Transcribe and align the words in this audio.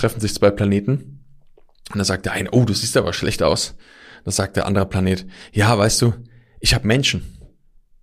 treffen 0.00 0.20
sich 0.20 0.34
zwei 0.34 0.50
Planeten. 0.50 1.24
Und 1.90 1.96
dann 1.96 2.04
sagt 2.04 2.24
der 2.24 2.32
eine, 2.32 2.50
oh, 2.52 2.64
du 2.64 2.72
siehst 2.72 2.96
aber 2.96 3.12
schlecht 3.12 3.42
aus. 3.42 3.76
Dann 4.24 4.32
sagt 4.32 4.56
der 4.56 4.66
andere 4.66 4.86
Planet, 4.86 5.26
ja, 5.52 5.76
weißt 5.76 6.00
du, 6.02 6.14
ich 6.60 6.74
habe 6.74 6.86
Menschen. 6.86 7.36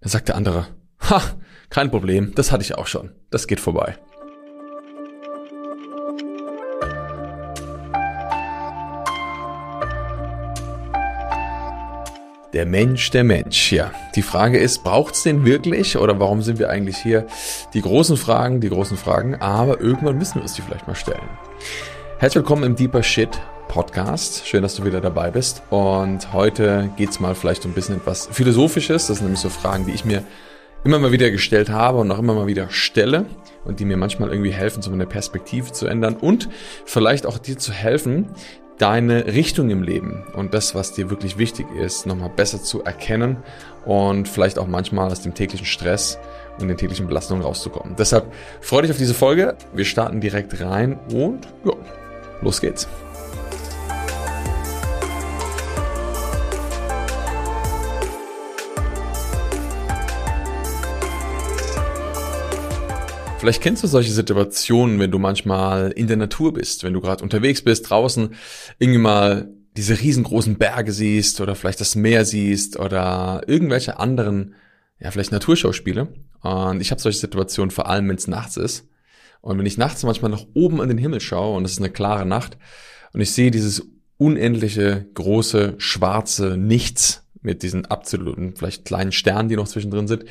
Dann 0.01 0.11
sagt 0.11 0.27
der 0.27 0.35
andere, 0.35 0.67
ha, 1.09 1.21
kein 1.69 1.89
Problem, 1.89 2.33
das 2.35 2.51
hatte 2.51 2.63
ich 2.63 2.75
auch 2.75 2.87
schon. 2.87 3.11
Das 3.29 3.47
geht 3.47 3.59
vorbei. 3.59 3.97
Der 12.53 12.65
Mensch, 12.65 13.11
der 13.11 13.23
Mensch, 13.23 13.71
ja. 13.71 13.91
Die 14.15 14.21
Frage 14.21 14.57
ist, 14.57 14.83
braucht's 14.83 15.23
den 15.23 15.45
wirklich 15.45 15.97
oder 15.97 16.19
warum 16.19 16.41
sind 16.41 16.59
wir 16.59 16.69
eigentlich 16.69 16.97
hier? 16.97 17.27
Die 17.73 17.81
großen 17.81 18.17
Fragen, 18.17 18.61
die 18.61 18.69
großen 18.69 18.97
Fragen, 18.97 19.35
aber 19.35 19.79
irgendwann 19.79 20.17
müssen 20.17 20.35
wir 20.35 20.41
uns 20.43 20.53
die 20.53 20.61
vielleicht 20.61 20.87
mal 20.87 20.95
stellen. 20.95 21.29
Herzlich 22.19 22.43
willkommen 22.43 22.63
im 22.63 22.75
Deeper 22.75 23.03
Shit 23.03 23.29
Podcast. 23.67 24.47
Schön, 24.47 24.61
dass 24.61 24.75
du 24.75 24.85
wieder 24.85 25.01
dabei 25.01 25.31
bist. 25.31 25.63
Und 25.69 26.33
heute 26.33 26.89
geht's 26.97 27.19
mal 27.19 27.35
vielleicht 27.35 27.65
um 27.65 27.71
ein 27.71 27.73
bisschen 27.73 27.97
etwas 27.97 28.27
Philosophisches. 28.31 29.07
Das 29.07 29.17
sind 29.17 29.25
nämlich 29.25 29.41
so 29.41 29.49
Fragen, 29.49 29.85
die 29.85 29.91
ich 29.91 30.05
mir 30.05 30.23
immer 30.83 30.99
mal 30.99 31.11
wieder 31.11 31.31
gestellt 31.31 31.69
habe 31.69 31.99
und 31.99 32.11
auch 32.11 32.19
immer 32.19 32.33
mal 32.33 32.47
wieder 32.47 32.69
stelle 32.69 33.25
und 33.65 33.79
die 33.79 33.85
mir 33.85 33.97
manchmal 33.97 34.29
irgendwie 34.29 34.51
helfen, 34.51 34.81
so 34.81 34.91
eine 34.91 35.05
Perspektive 35.05 35.71
zu 35.71 35.87
ändern 35.87 36.15
und 36.15 36.49
vielleicht 36.85 37.25
auch 37.25 37.37
dir 37.37 37.57
zu 37.57 37.71
helfen, 37.71 38.27
deine 38.77 39.25
Richtung 39.25 39.69
im 39.69 39.83
Leben 39.83 40.23
und 40.33 40.53
das, 40.53 40.75
was 40.75 40.93
dir 40.93 41.09
wirklich 41.09 41.37
wichtig 41.37 41.65
ist, 41.75 42.05
nochmal 42.05 42.29
besser 42.29 42.61
zu 42.61 42.83
erkennen 42.83 43.37
und 43.85 44.27
vielleicht 44.27 44.59
auch 44.59 44.67
manchmal 44.67 45.11
aus 45.11 45.21
dem 45.21 45.33
täglichen 45.33 45.65
Stress 45.65 46.19
und 46.59 46.67
den 46.67 46.77
täglichen 46.77 47.07
Belastungen 47.07 47.43
rauszukommen. 47.43 47.95
Deshalb 47.97 48.31
freue 48.61 48.83
dich 48.83 48.91
auf 48.91 48.97
diese 48.97 49.13
Folge. 49.13 49.55
Wir 49.73 49.85
starten 49.85 50.21
direkt 50.21 50.59
rein 50.61 50.99
und 51.13 51.47
ja, 51.65 51.73
los 52.41 52.61
geht's. 52.61 52.87
Vielleicht 63.39 63.61
kennst 63.61 63.83
du 63.83 63.87
solche 63.87 64.11
Situationen, 64.11 64.99
wenn 64.99 65.11
du 65.11 65.19
manchmal 65.19 65.91
in 65.91 66.07
der 66.07 66.17
Natur 66.17 66.53
bist, 66.53 66.83
wenn 66.83 66.93
du 66.93 67.01
gerade 67.01 67.23
unterwegs 67.23 67.61
bist, 67.61 67.89
draußen, 67.89 68.31
irgendwie 68.79 68.99
mal 68.99 69.47
diese 69.77 69.99
riesengroßen 69.99 70.57
Berge 70.57 70.91
siehst 70.91 71.39
oder 71.39 71.55
vielleicht 71.55 71.79
das 71.79 71.95
Meer 71.95 72.25
siehst 72.25 72.77
oder 72.79 73.43
irgendwelche 73.45 73.99
anderen, 73.99 74.55
ja, 74.99 75.11
vielleicht 75.11 75.31
Naturschauspiele. 75.31 76.13
Und 76.41 76.81
ich 76.81 76.91
habe 76.91 77.01
solche 77.01 77.19
Situationen 77.19 77.71
vor 77.71 77.87
allem, 77.87 78.09
wenn 78.09 78.15
es 78.15 78.27
nachts 78.27 78.57
ist. 78.57 78.87
Und 79.41 79.57
wenn 79.57 79.65
ich 79.65 79.77
nachts 79.77 80.03
manchmal 80.03 80.31
nach 80.31 80.45
oben 80.53 80.81
an 80.81 80.89
den 80.89 80.97
Himmel 80.97 81.21
schaue 81.21 81.55
und 81.55 81.65
es 81.65 81.73
ist 81.73 81.79
eine 81.79 81.91
klare 81.91 82.25
Nacht 82.25 82.57
und 83.13 83.21
ich 83.21 83.31
sehe 83.31 83.51
dieses 83.51 83.83
unendliche, 84.17 85.05
große, 85.13 85.75
schwarze 85.77 86.57
Nichts 86.57 87.23
mit 87.41 87.63
diesen 87.63 87.85
absoluten, 87.85 88.55
vielleicht 88.55 88.85
kleinen 88.85 89.11
Sternen, 89.11 89.47
die 89.47 89.55
noch 89.55 89.67
zwischendrin 89.67 90.07
sind, 90.07 90.25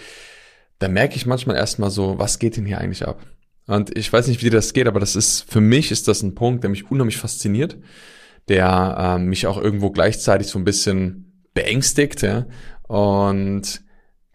da 0.80 0.88
merke 0.88 1.16
ich 1.16 1.24
manchmal 1.24 1.56
erstmal 1.56 1.90
so, 1.90 2.18
was 2.18 2.38
geht 2.38 2.56
denn 2.56 2.66
hier 2.66 2.78
eigentlich 2.78 3.06
ab? 3.06 3.24
Und 3.66 3.96
ich 3.96 4.12
weiß 4.12 4.26
nicht, 4.28 4.40
wie 4.40 4.50
dir 4.50 4.56
das 4.56 4.72
geht, 4.72 4.86
aber 4.86 5.00
das 5.00 5.16
ist, 5.16 5.50
für 5.50 5.60
mich 5.60 5.90
ist 5.90 6.08
das 6.08 6.22
ein 6.22 6.34
Punkt, 6.34 6.62
der 6.62 6.70
mich 6.70 6.90
unheimlich 6.90 7.16
fasziniert, 7.16 7.78
der 8.48 9.16
äh, 9.16 9.18
mich 9.18 9.46
auch 9.46 9.58
irgendwo 9.58 9.90
gleichzeitig 9.90 10.48
so 10.48 10.58
ein 10.58 10.64
bisschen 10.64 11.48
beängstigt, 11.54 12.22
ja, 12.22 12.46
und 12.82 13.82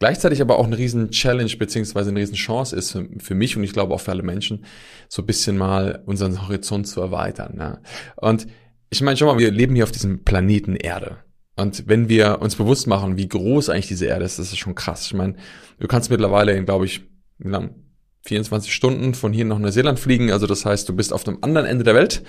gleichzeitig 0.01 0.41
aber 0.41 0.57
auch 0.57 0.65
eine 0.65 0.79
riesen 0.79 1.11
Challenge 1.11 1.55
beziehungsweise 1.57 2.09
eine 2.09 2.19
riesen 2.19 2.33
Chance 2.33 2.75
ist 2.75 2.91
für, 2.91 3.07
für, 3.19 3.35
mich 3.35 3.55
und 3.55 3.63
ich 3.63 3.71
glaube 3.71 3.93
auch 3.93 4.01
für 4.01 4.09
alle 4.09 4.23
Menschen, 4.23 4.65
so 5.07 5.21
ein 5.21 5.27
bisschen 5.27 5.59
mal 5.59 6.01
unseren 6.07 6.41
Horizont 6.41 6.87
zu 6.87 7.01
erweitern. 7.01 7.55
Ja. 7.59 7.81
Und 8.15 8.47
ich 8.89 9.01
meine 9.01 9.15
schon 9.15 9.27
mal, 9.27 9.37
wir 9.37 9.51
leben 9.51 9.75
hier 9.75 9.83
auf 9.83 9.91
diesem 9.91 10.23
Planeten 10.23 10.75
Erde. 10.75 11.17
Und 11.55 11.87
wenn 11.87 12.09
wir 12.09 12.41
uns 12.41 12.55
bewusst 12.55 12.87
machen, 12.87 13.15
wie 13.15 13.27
groß 13.27 13.69
eigentlich 13.69 13.89
diese 13.89 14.07
Erde 14.07 14.25
ist, 14.25 14.39
das 14.39 14.47
ist 14.47 14.57
schon 14.57 14.73
krass. 14.73 15.05
Ich 15.05 15.13
meine, 15.13 15.35
du 15.79 15.87
kannst 15.87 16.09
mittlerweile 16.09 16.53
in, 16.53 16.65
glaube 16.65 16.85
ich, 16.85 17.03
wie 17.37 17.49
lang? 17.49 17.75
24 18.23 18.73
Stunden 18.73 19.13
von 19.13 19.33
hier 19.33 19.45
nach 19.45 19.59
Neuseeland 19.59 19.99
fliegen. 19.99 20.31
Also 20.31 20.47
das 20.47 20.65
heißt, 20.65 20.89
du 20.89 20.95
bist 20.95 21.13
auf 21.13 21.23
dem 21.23 21.43
anderen 21.43 21.67
Ende 21.67 21.83
der 21.83 21.93
Welt 21.93 22.23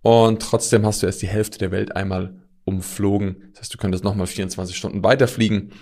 und 0.00 0.40
trotzdem 0.40 0.86
hast 0.86 1.02
du 1.02 1.06
erst 1.06 1.20
die 1.20 1.28
Hälfte 1.28 1.58
der 1.58 1.72
Welt 1.72 1.94
einmal 1.94 2.42
umflogen. 2.64 3.50
Das 3.52 3.60
heißt, 3.60 3.74
du 3.74 3.78
könntest 3.78 4.02
nochmal 4.02 4.26
24 4.26 4.74
Stunden 4.74 5.04
weiterfliegen 5.04 5.72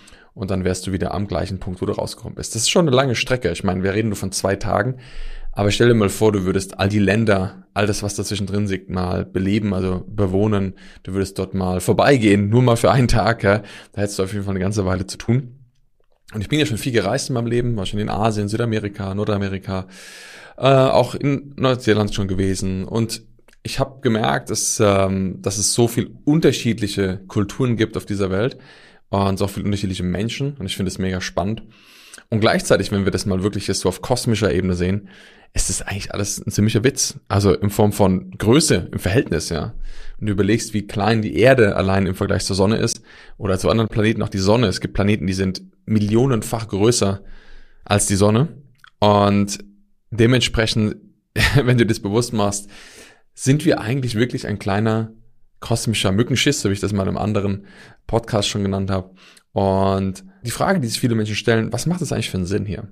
und 0.40 0.50
dann 0.50 0.64
wärst 0.64 0.86
du 0.86 0.92
wieder 0.92 1.12
am 1.12 1.26
gleichen 1.26 1.58
Punkt, 1.58 1.82
wo 1.82 1.86
du 1.86 1.92
rausgekommen 1.92 2.34
bist. 2.34 2.54
Das 2.54 2.62
ist 2.62 2.70
schon 2.70 2.88
eine 2.88 2.96
lange 2.96 3.14
Strecke. 3.14 3.50
Ich 3.50 3.62
meine, 3.62 3.82
wir 3.82 3.92
reden 3.92 4.08
nur 4.08 4.16
von 4.16 4.32
zwei 4.32 4.56
Tagen. 4.56 4.96
Aber 5.52 5.70
stell 5.70 5.88
dir 5.88 5.94
mal 5.94 6.08
vor, 6.08 6.32
du 6.32 6.44
würdest 6.44 6.78
all 6.78 6.88
die 6.88 6.98
Länder, 6.98 7.66
all 7.74 7.86
das, 7.86 8.02
was 8.02 8.14
dazwischen 8.14 8.46
drin 8.46 8.66
liegt, 8.66 8.88
mal 8.88 9.26
beleben, 9.26 9.74
also 9.74 10.02
bewohnen. 10.08 10.76
Du 11.02 11.12
würdest 11.12 11.38
dort 11.38 11.52
mal 11.52 11.80
vorbeigehen, 11.80 12.48
nur 12.48 12.62
mal 12.62 12.76
für 12.76 12.90
einen 12.90 13.06
Tag. 13.06 13.42
Ja. 13.42 13.58
Da 13.92 14.00
hättest 14.00 14.18
du 14.18 14.22
auf 14.22 14.32
jeden 14.32 14.44
Fall 14.46 14.52
eine 14.52 14.60
ganze 14.60 14.86
Weile 14.86 15.06
zu 15.06 15.18
tun. 15.18 15.56
Und 16.32 16.40
ich 16.40 16.48
bin 16.48 16.58
ja 16.58 16.64
schon 16.64 16.78
viel 16.78 16.92
gereist 16.92 17.28
in 17.28 17.34
meinem 17.34 17.48
Leben, 17.48 17.76
war 17.76 17.84
schon 17.84 18.00
in 18.00 18.08
Asien, 18.08 18.48
Südamerika, 18.48 19.14
Nordamerika, 19.14 19.88
äh, 20.56 20.62
auch 20.62 21.14
in 21.14 21.52
Neuseeland 21.56 22.14
schon 22.14 22.28
gewesen. 22.28 22.84
Und 22.84 23.22
ich 23.62 23.78
habe 23.78 24.00
gemerkt, 24.00 24.48
dass, 24.48 24.80
ähm, 24.82 25.42
dass 25.42 25.58
es 25.58 25.74
so 25.74 25.86
viel 25.86 26.12
unterschiedliche 26.24 27.20
Kulturen 27.28 27.76
gibt 27.76 27.98
auf 27.98 28.06
dieser 28.06 28.30
Welt 28.30 28.56
und 29.10 29.38
so 29.38 29.46
viele 29.48 29.66
unterschiedliche 29.66 30.02
Menschen. 30.02 30.54
Und 30.58 30.66
ich 30.66 30.76
finde 30.76 30.90
es 30.90 30.98
mega 30.98 31.20
spannend. 31.20 31.62
Und 32.28 32.40
gleichzeitig, 32.40 32.92
wenn 32.92 33.04
wir 33.04 33.12
das 33.12 33.26
mal 33.26 33.42
wirklich 33.42 33.66
jetzt 33.66 33.80
so 33.80 33.88
auf 33.88 34.02
kosmischer 34.02 34.52
Ebene 34.52 34.74
sehen, 34.74 35.08
ist 35.52 35.68
das 35.68 35.82
eigentlich 35.82 36.14
alles 36.14 36.38
ein 36.38 36.52
ziemlicher 36.52 36.84
Witz. 36.84 37.18
Also 37.28 37.52
in 37.52 37.70
Form 37.70 37.92
von 37.92 38.30
Größe, 38.30 38.88
im 38.92 38.98
Verhältnis, 39.00 39.48
ja. 39.48 39.74
Wenn 40.18 40.26
du 40.26 40.32
überlegst, 40.32 40.74
wie 40.74 40.86
klein 40.86 41.22
die 41.22 41.36
Erde 41.36 41.76
allein 41.76 42.06
im 42.06 42.14
Vergleich 42.14 42.44
zur 42.44 42.54
Sonne 42.54 42.76
ist 42.76 43.02
oder 43.36 43.58
zu 43.58 43.68
anderen 43.68 43.88
Planeten 43.88 44.22
auch 44.22 44.28
die 44.28 44.38
Sonne. 44.38 44.68
Es 44.68 44.80
gibt 44.80 44.94
Planeten, 44.94 45.26
die 45.26 45.32
sind 45.32 45.62
millionenfach 45.86 46.68
größer 46.68 47.22
als 47.84 48.06
die 48.06 48.16
Sonne. 48.16 48.48
Und 49.00 49.58
dementsprechend, 50.10 50.96
wenn 51.64 51.78
du 51.78 51.86
das 51.86 52.00
bewusst 52.00 52.32
machst, 52.32 52.68
sind 53.34 53.64
wir 53.64 53.80
eigentlich 53.80 54.14
wirklich 54.14 54.46
ein 54.46 54.58
kleiner 54.58 55.12
kosmischer 55.60 56.12
Mückenschiss, 56.12 56.60
so 56.60 56.68
wie 56.68 56.74
ich 56.74 56.80
das 56.80 56.92
mal 56.92 57.08
im 57.08 57.18
anderen 57.18 57.66
Podcast 58.06 58.48
schon 58.48 58.62
genannt 58.62 58.90
habe. 58.90 59.14
Und 59.52 60.24
die 60.44 60.50
Frage, 60.50 60.80
die 60.80 60.88
sich 60.88 61.00
viele 61.00 61.14
Menschen 61.14 61.36
stellen, 61.36 61.72
was 61.72 61.86
macht 61.86 62.00
das 62.00 62.12
eigentlich 62.12 62.30
für 62.30 62.38
einen 62.38 62.46
Sinn 62.46 62.64
hier? 62.64 62.88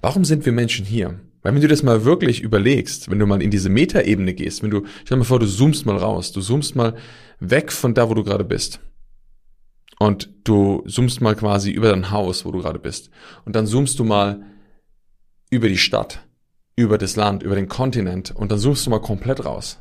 Warum 0.00 0.24
sind 0.24 0.44
wir 0.44 0.52
Menschen 0.52 0.84
hier? 0.84 1.20
Weil 1.42 1.54
wenn 1.54 1.62
du 1.62 1.68
das 1.68 1.82
mal 1.82 2.04
wirklich 2.04 2.40
überlegst, 2.40 3.10
wenn 3.10 3.18
du 3.18 3.26
mal 3.26 3.42
in 3.42 3.50
diese 3.50 3.68
Metaebene 3.68 4.34
gehst, 4.34 4.62
wenn 4.62 4.70
du, 4.70 4.84
stell 5.04 5.16
dir 5.16 5.20
mal 5.20 5.24
vor, 5.24 5.40
du 5.40 5.46
zoomst 5.46 5.86
mal 5.86 5.96
raus, 5.96 6.32
du 6.32 6.40
zoomst 6.40 6.76
mal 6.76 6.94
weg 7.40 7.72
von 7.72 7.94
da, 7.94 8.08
wo 8.08 8.14
du 8.14 8.22
gerade 8.22 8.44
bist. 8.44 8.80
Und 9.98 10.30
du 10.44 10.84
zoomst 10.86 11.20
mal 11.20 11.34
quasi 11.34 11.70
über 11.70 11.90
dein 11.90 12.10
Haus, 12.10 12.44
wo 12.44 12.50
du 12.50 12.60
gerade 12.60 12.78
bist. 12.78 13.10
Und 13.44 13.56
dann 13.56 13.66
zoomst 13.66 13.98
du 13.98 14.04
mal 14.04 14.42
über 15.50 15.68
die 15.68 15.78
Stadt, 15.78 16.26
über 16.76 16.98
das 16.98 17.16
Land, 17.16 17.42
über 17.42 17.54
den 17.54 17.68
Kontinent 17.68 18.30
und 18.34 18.50
dann 18.50 18.58
zoomst 18.58 18.86
du 18.86 18.90
mal 18.90 19.00
komplett 19.00 19.44
raus. 19.44 19.80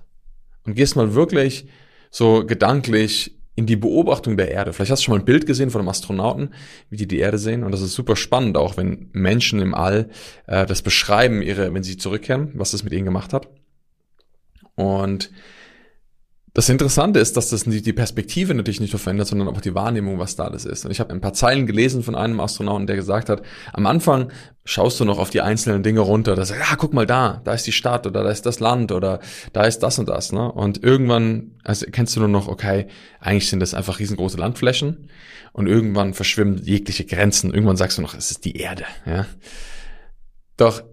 Und 0.64 0.76
gehst 0.76 0.96
mal 0.96 1.14
wirklich 1.16 1.68
so 2.12 2.46
gedanklich 2.46 3.36
in 3.56 3.66
die 3.66 3.76
Beobachtung 3.76 4.38
der 4.38 4.52
Erde. 4.52 4.74
Vielleicht 4.74 4.92
hast 4.92 5.02
du 5.02 5.06
schon 5.06 5.14
mal 5.14 5.20
ein 5.20 5.26
Bild 5.26 5.46
gesehen 5.46 5.72
von 5.72 5.82
einem 5.82 5.90
Astronauten, 5.90 6.54
wie 6.90 6.98
die 6.98 7.08
die 7.08 7.20
Erde 7.20 7.38
sehen. 7.38 7.64
Und 7.64 7.72
das 7.72 7.82
ist 7.82 7.94
super 7.94 8.16
spannend, 8.16 8.58
auch 8.58 8.78
wenn 8.78 9.10
Menschen 9.12 9.60
im 9.60 9.74
All 9.74 10.10
äh, 10.48 10.66
das 10.66 10.82
beschreiben, 10.82 11.42
ihre, 11.42 11.74
wenn 11.74 11.84
sie 11.84 11.98
zurückkehren, 11.98 12.52
was 12.56 12.72
das 12.72 12.84
mit 12.84 12.94
ihnen 12.94 13.06
gemacht 13.06 13.34
hat. 13.34 13.50
Und 14.76 15.32
das 16.54 16.68
Interessante 16.68 17.20
ist, 17.20 17.38
dass 17.38 17.50
das 17.50 17.64
die 17.64 17.94
Perspektive 17.94 18.54
natürlich 18.54 18.82
nicht 18.82 18.92
nur 18.92 19.00
verändert, 19.00 19.28
sondern 19.28 19.48
auch 19.48 19.62
die 19.62 19.74
Wahrnehmung, 19.74 20.20
was 20.20 20.36
da 20.36 20.44
alles 20.44 20.66
ist. 20.66 20.84
Und 20.84 20.92
ich 20.92 21.00
habe 21.00 21.14
ein 21.14 21.22
paar 21.22 21.32
Zeilen 21.32 21.66
gelesen 21.66 22.04
von 22.04 22.14
einem 22.14 22.42
Astronauten, 22.42 22.88
der 22.88 22.98
gesagt 22.98 23.30
hat, 23.30 23.42
am 23.72 23.86
Anfang 23.86 24.34
schaust 24.66 25.00
du 25.00 25.06
noch 25.06 25.18
auf 25.18 25.30
die 25.30 25.40
einzelnen 25.40 25.82
Dinge 25.82 26.02
runter, 26.02 26.36
da 26.36 26.44
sagst, 26.44 26.70
ja, 26.70 26.76
guck 26.76 26.94
mal 26.94 27.06
da, 27.06 27.42
da 27.46 27.54
ist 27.54 27.68
die 27.68 27.72
Stadt 27.72 28.06
oder 28.06 28.24
da 28.24 28.30
ist 28.30 28.46
das 28.46 28.60
Land 28.60 28.92
oder 28.92 29.22
da 29.54 29.64
ist 29.64 29.80
das 29.80 29.98
und 29.98 30.10
das. 30.10 30.34
Ne? 30.34 30.52
Und 30.52 30.84
irgendwann 30.84 31.52
also 31.64 31.86
kennst 31.90 32.18
du 32.18 32.20
nur 32.20 32.30
noch, 32.30 32.50
okay, 32.50 32.88
eigentlich 33.22 33.50
sind 33.50 33.62
das 33.62 33.74
einfach 33.74 34.00
riesengroße 34.00 34.38
Landflächen 34.38 35.10
und 35.54 35.68
irgendwann 35.68 36.14
verschwimmen 36.14 36.62
jegliche 36.62 37.06
Grenzen. 37.06 37.54
Irgendwann 37.54 37.78
sagst 37.78 37.98
du 37.98 38.02
noch, 38.02 38.14
es 38.14 38.30
ist 38.30 38.44
die 38.44 38.58
Erde. 38.58 38.84
Ja? 39.06 39.26
Doch 40.58 40.84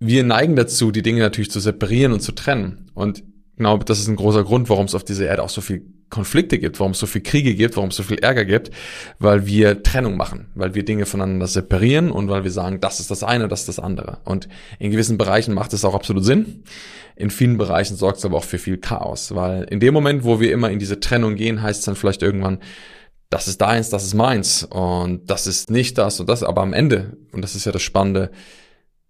wir 0.00 0.24
neigen 0.24 0.56
dazu, 0.56 0.90
die 0.90 1.02
Dinge 1.02 1.20
natürlich 1.20 1.52
zu 1.52 1.60
separieren 1.60 2.12
und 2.12 2.20
zu 2.20 2.32
trennen. 2.32 2.90
Und 2.94 3.22
genau, 3.56 3.78
das 3.78 3.98
ist 3.98 4.08
ein 4.08 4.16
großer 4.16 4.44
Grund, 4.44 4.68
warum 4.68 4.86
es 4.86 4.94
auf 4.94 5.04
dieser 5.04 5.26
Erde 5.26 5.42
auch 5.42 5.48
so 5.48 5.60
viel 5.60 5.82
Konflikte 6.10 6.58
gibt, 6.58 6.78
warum 6.78 6.92
es 6.92 6.98
so 6.98 7.06
viel 7.06 7.22
Kriege 7.22 7.54
gibt, 7.54 7.76
warum 7.76 7.90
es 7.90 7.96
so 7.96 8.04
viel 8.04 8.18
Ärger 8.18 8.44
gibt, 8.44 8.70
weil 9.18 9.46
wir 9.46 9.82
Trennung 9.82 10.16
machen, 10.16 10.46
weil 10.54 10.74
wir 10.74 10.84
Dinge 10.84 11.06
voneinander 11.06 11.48
separieren 11.48 12.10
und 12.12 12.28
weil 12.28 12.44
wir 12.44 12.52
sagen, 12.52 12.80
das 12.80 13.00
ist 13.00 13.10
das 13.10 13.24
eine, 13.24 13.48
das 13.48 13.60
ist 13.60 13.68
das 13.68 13.78
andere. 13.80 14.18
Und 14.24 14.48
in 14.78 14.90
gewissen 14.92 15.18
Bereichen 15.18 15.54
macht 15.54 15.72
es 15.72 15.84
auch 15.84 15.94
absolut 15.94 16.24
Sinn. 16.24 16.62
In 17.16 17.30
vielen 17.30 17.56
Bereichen 17.56 17.96
sorgt 17.96 18.18
es 18.18 18.24
aber 18.24 18.36
auch 18.38 18.44
für 18.44 18.58
viel 18.58 18.78
Chaos, 18.78 19.34
weil 19.34 19.64
in 19.64 19.80
dem 19.80 19.92
Moment, 19.92 20.24
wo 20.24 20.40
wir 20.40 20.52
immer 20.52 20.70
in 20.70 20.78
diese 20.78 21.00
Trennung 21.00 21.34
gehen, 21.34 21.62
heißt 21.62 21.80
es 21.80 21.84
dann 21.86 21.96
vielleicht 21.96 22.22
irgendwann, 22.22 22.58
das 23.30 23.48
ist 23.48 23.60
deins, 23.60 23.90
das 23.90 24.04
ist 24.04 24.14
meins 24.14 24.62
und 24.62 25.28
das 25.28 25.48
ist 25.48 25.68
nicht 25.68 25.98
das 25.98 26.20
und 26.20 26.28
das, 26.28 26.44
aber 26.44 26.62
am 26.62 26.72
Ende, 26.72 27.16
und 27.32 27.42
das 27.42 27.56
ist 27.56 27.64
ja 27.64 27.72
das 27.72 27.82
Spannende, 27.82 28.30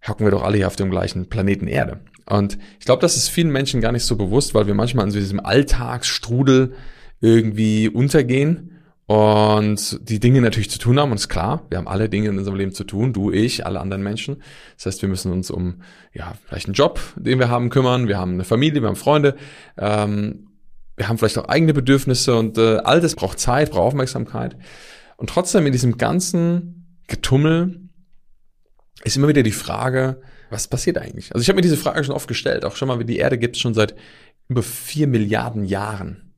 hocken 0.07 0.25
wir 0.25 0.31
doch 0.31 0.43
alle 0.43 0.57
hier 0.57 0.67
auf 0.67 0.75
dem 0.75 0.91
gleichen 0.91 1.29
Planeten 1.29 1.67
Erde. 1.67 1.99
Und 2.27 2.57
ich 2.79 2.85
glaube, 2.85 3.01
das 3.01 3.17
ist 3.17 3.29
vielen 3.29 3.51
Menschen 3.51 3.81
gar 3.81 3.91
nicht 3.91 4.03
so 4.03 4.15
bewusst, 4.15 4.55
weil 4.55 4.67
wir 4.67 4.73
manchmal 4.73 5.05
in 5.05 5.13
diesem 5.13 5.39
Alltagsstrudel 5.39 6.73
irgendwie 7.21 7.87
untergehen 7.89 8.71
und 9.07 10.09
die 10.09 10.19
Dinge 10.19 10.41
natürlich 10.41 10.71
zu 10.71 10.79
tun 10.79 10.99
haben. 10.99 11.11
Und 11.11 11.17
ist 11.17 11.29
klar, 11.29 11.65
wir 11.69 11.77
haben 11.77 11.87
alle 11.87 12.09
Dinge 12.09 12.29
in 12.29 12.37
unserem 12.37 12.57
Leben 12.57 12.71
zu 12.71 12.83
tun, 12.83 13.13
du, 13.13 13.31
ich, 13.31 13.65
alle 13.65 13.79
anderen 13.79 14.01
Menschen. 14.01 14.41
Das 14.75 14.87
heißt, 14.87 15.01
wir 15.03 15.09
müssen 15.09 15.31
uns 15.31 15.51
um, 15.51 15.81
ja, 16.13 16.33
vielleicht 16.45 16.67
einen 16.67 16.73
Job, 16.73 16.99
den 17.15 17.37
wir 17.37 17.49
haben, 17.49 17.69
kümmern. 17.69 18.07
Wir 18.07 18.17
haben 18.17 18.33
eine 18.33 18.43
Familie, 18.43 18.81
wir 18.81 18.87
haben 18.87 18.95
Freunde. 18.95 19.35
Ähm, 19.77 20.47
wir 20.97 21.07
haben 21.07 21.17
vielleicht 21.17 21.37
auch 21.37 21.49
eigene 21.49 21.73
Bedürfnisse 21.73 22.35
und 22.35 22.57
äh, 22.57 22.77
all 22.77 23.01
das 23.01 23.15
braucht 23.15 23.39
Zeit, 23.39 23.71
braucht 23.71 23.87
Aufmerksamkeit. 23.87 24.57
Und 25.17 25.29
trotzdem 25.29 25.65
in 25.65 25.71
diesem 25.71 25.97
ganzen 25.97 27.01
Getummel 27.07 27.84
ist 29.03 29.17
immer 29.17 29.27
wieder 29.27 29.43
die 29.43 29.51
Frage, 29.51 30.21
was 30.49 30.67
passiert 30.67 30.97
eigentlich? 30.97 31.33
Also 31.33 31.41
ich 31.41 31.49
habe 31.49 31.55
mir 31.55 31.61
diese 31.61 31.77
Frage 31.77 32.03
schon 32.03 32.15
oft 32.15 32.27
gestellt. 32.27 32.65
Auch 32.65 32.75
schon 32.75 32.87
mal, 32.87 32.99
wie 32.99 33.05
die 33.05 33.17
Erde 33.17 33.37
gibt 33.37 33.55
es 33.55 33.61
schon 33.61 33.73
seit 33.73 33.95
über 34.47 34.63
vier 34.63 35.07
Milliarden 35.07 35.65
Jahren. 35.65 36.33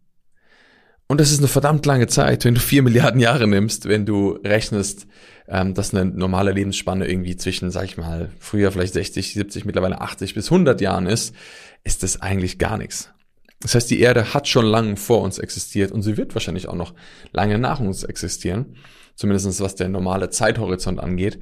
Und 1.07 1.21
das 1.21 1.31
ist 1.31 1.39
eine 1.39 1.47
verdammt 1.47 1.85
lange 1.85 2.07
Zeit, 2.07 2.43
wenn 2.43 2.55
du 2.55 2.59
vier 2.59 2.83
Milliarden 2.83 3.21
Jahre 3.21 3.47
nimmst, 3.47 3.87
wenn 3.87 4.05
du 4.05 4.39
rechnest, 4.43 5.07
ähm, 5.47 5.73
dass 5.73 5.93
eine 5.93 6.05
normale 6.05 6.51
Lebensspanne 6.51 7.07
irgendwie 7.07 7.37
zwischen, 7.37 7.71
sag 7.71 7.85
ich 7.85 7.97
mal, 7.97 8.29
früher 8.39 8.71
vielleicht 8.71 8.93
60, 8.93 9.33
70, 9.33 9.63
mittlerweile 9.63 10.01
80 10.01 10.33
bis 10.33 10.51
100 10.51 10.81
Jahren 10.81 11.05
ist, 11.05 11.33
ist 11.85 12.03
das 12.03 12.21
eigentlich 12.21 12.59
gar 12.59 12.77
nichts. 12.77 13.09
Das 13.59 13.73
heißt, 13.73 13.89
die 13.89 13.99
Erde 13.99 14.33
hat 14.33 14.47
schon 14.47 14.65
lange 14.65 14.97
vor 14.97 15.21
uns 15.21 15.39
existiert 15.39 15.91
und 15.91 16.03
sie 16.03 16.17
wird 16.17 16.35
wahrscheinlich 16.35 16.67
auch 16.67 16.75
noch 16.75 16.93
lange 17.31 17.57
nach 17.57 17.79
uns 17.79 18.03
existieren. 18.03 18.75
Zumindest 19.15 19.61
was 19.61 19.75
der 19.75 19.89
normale 19.89 20.29
Zeithorizont 20.29 20.99
angeht. 20.99 21.39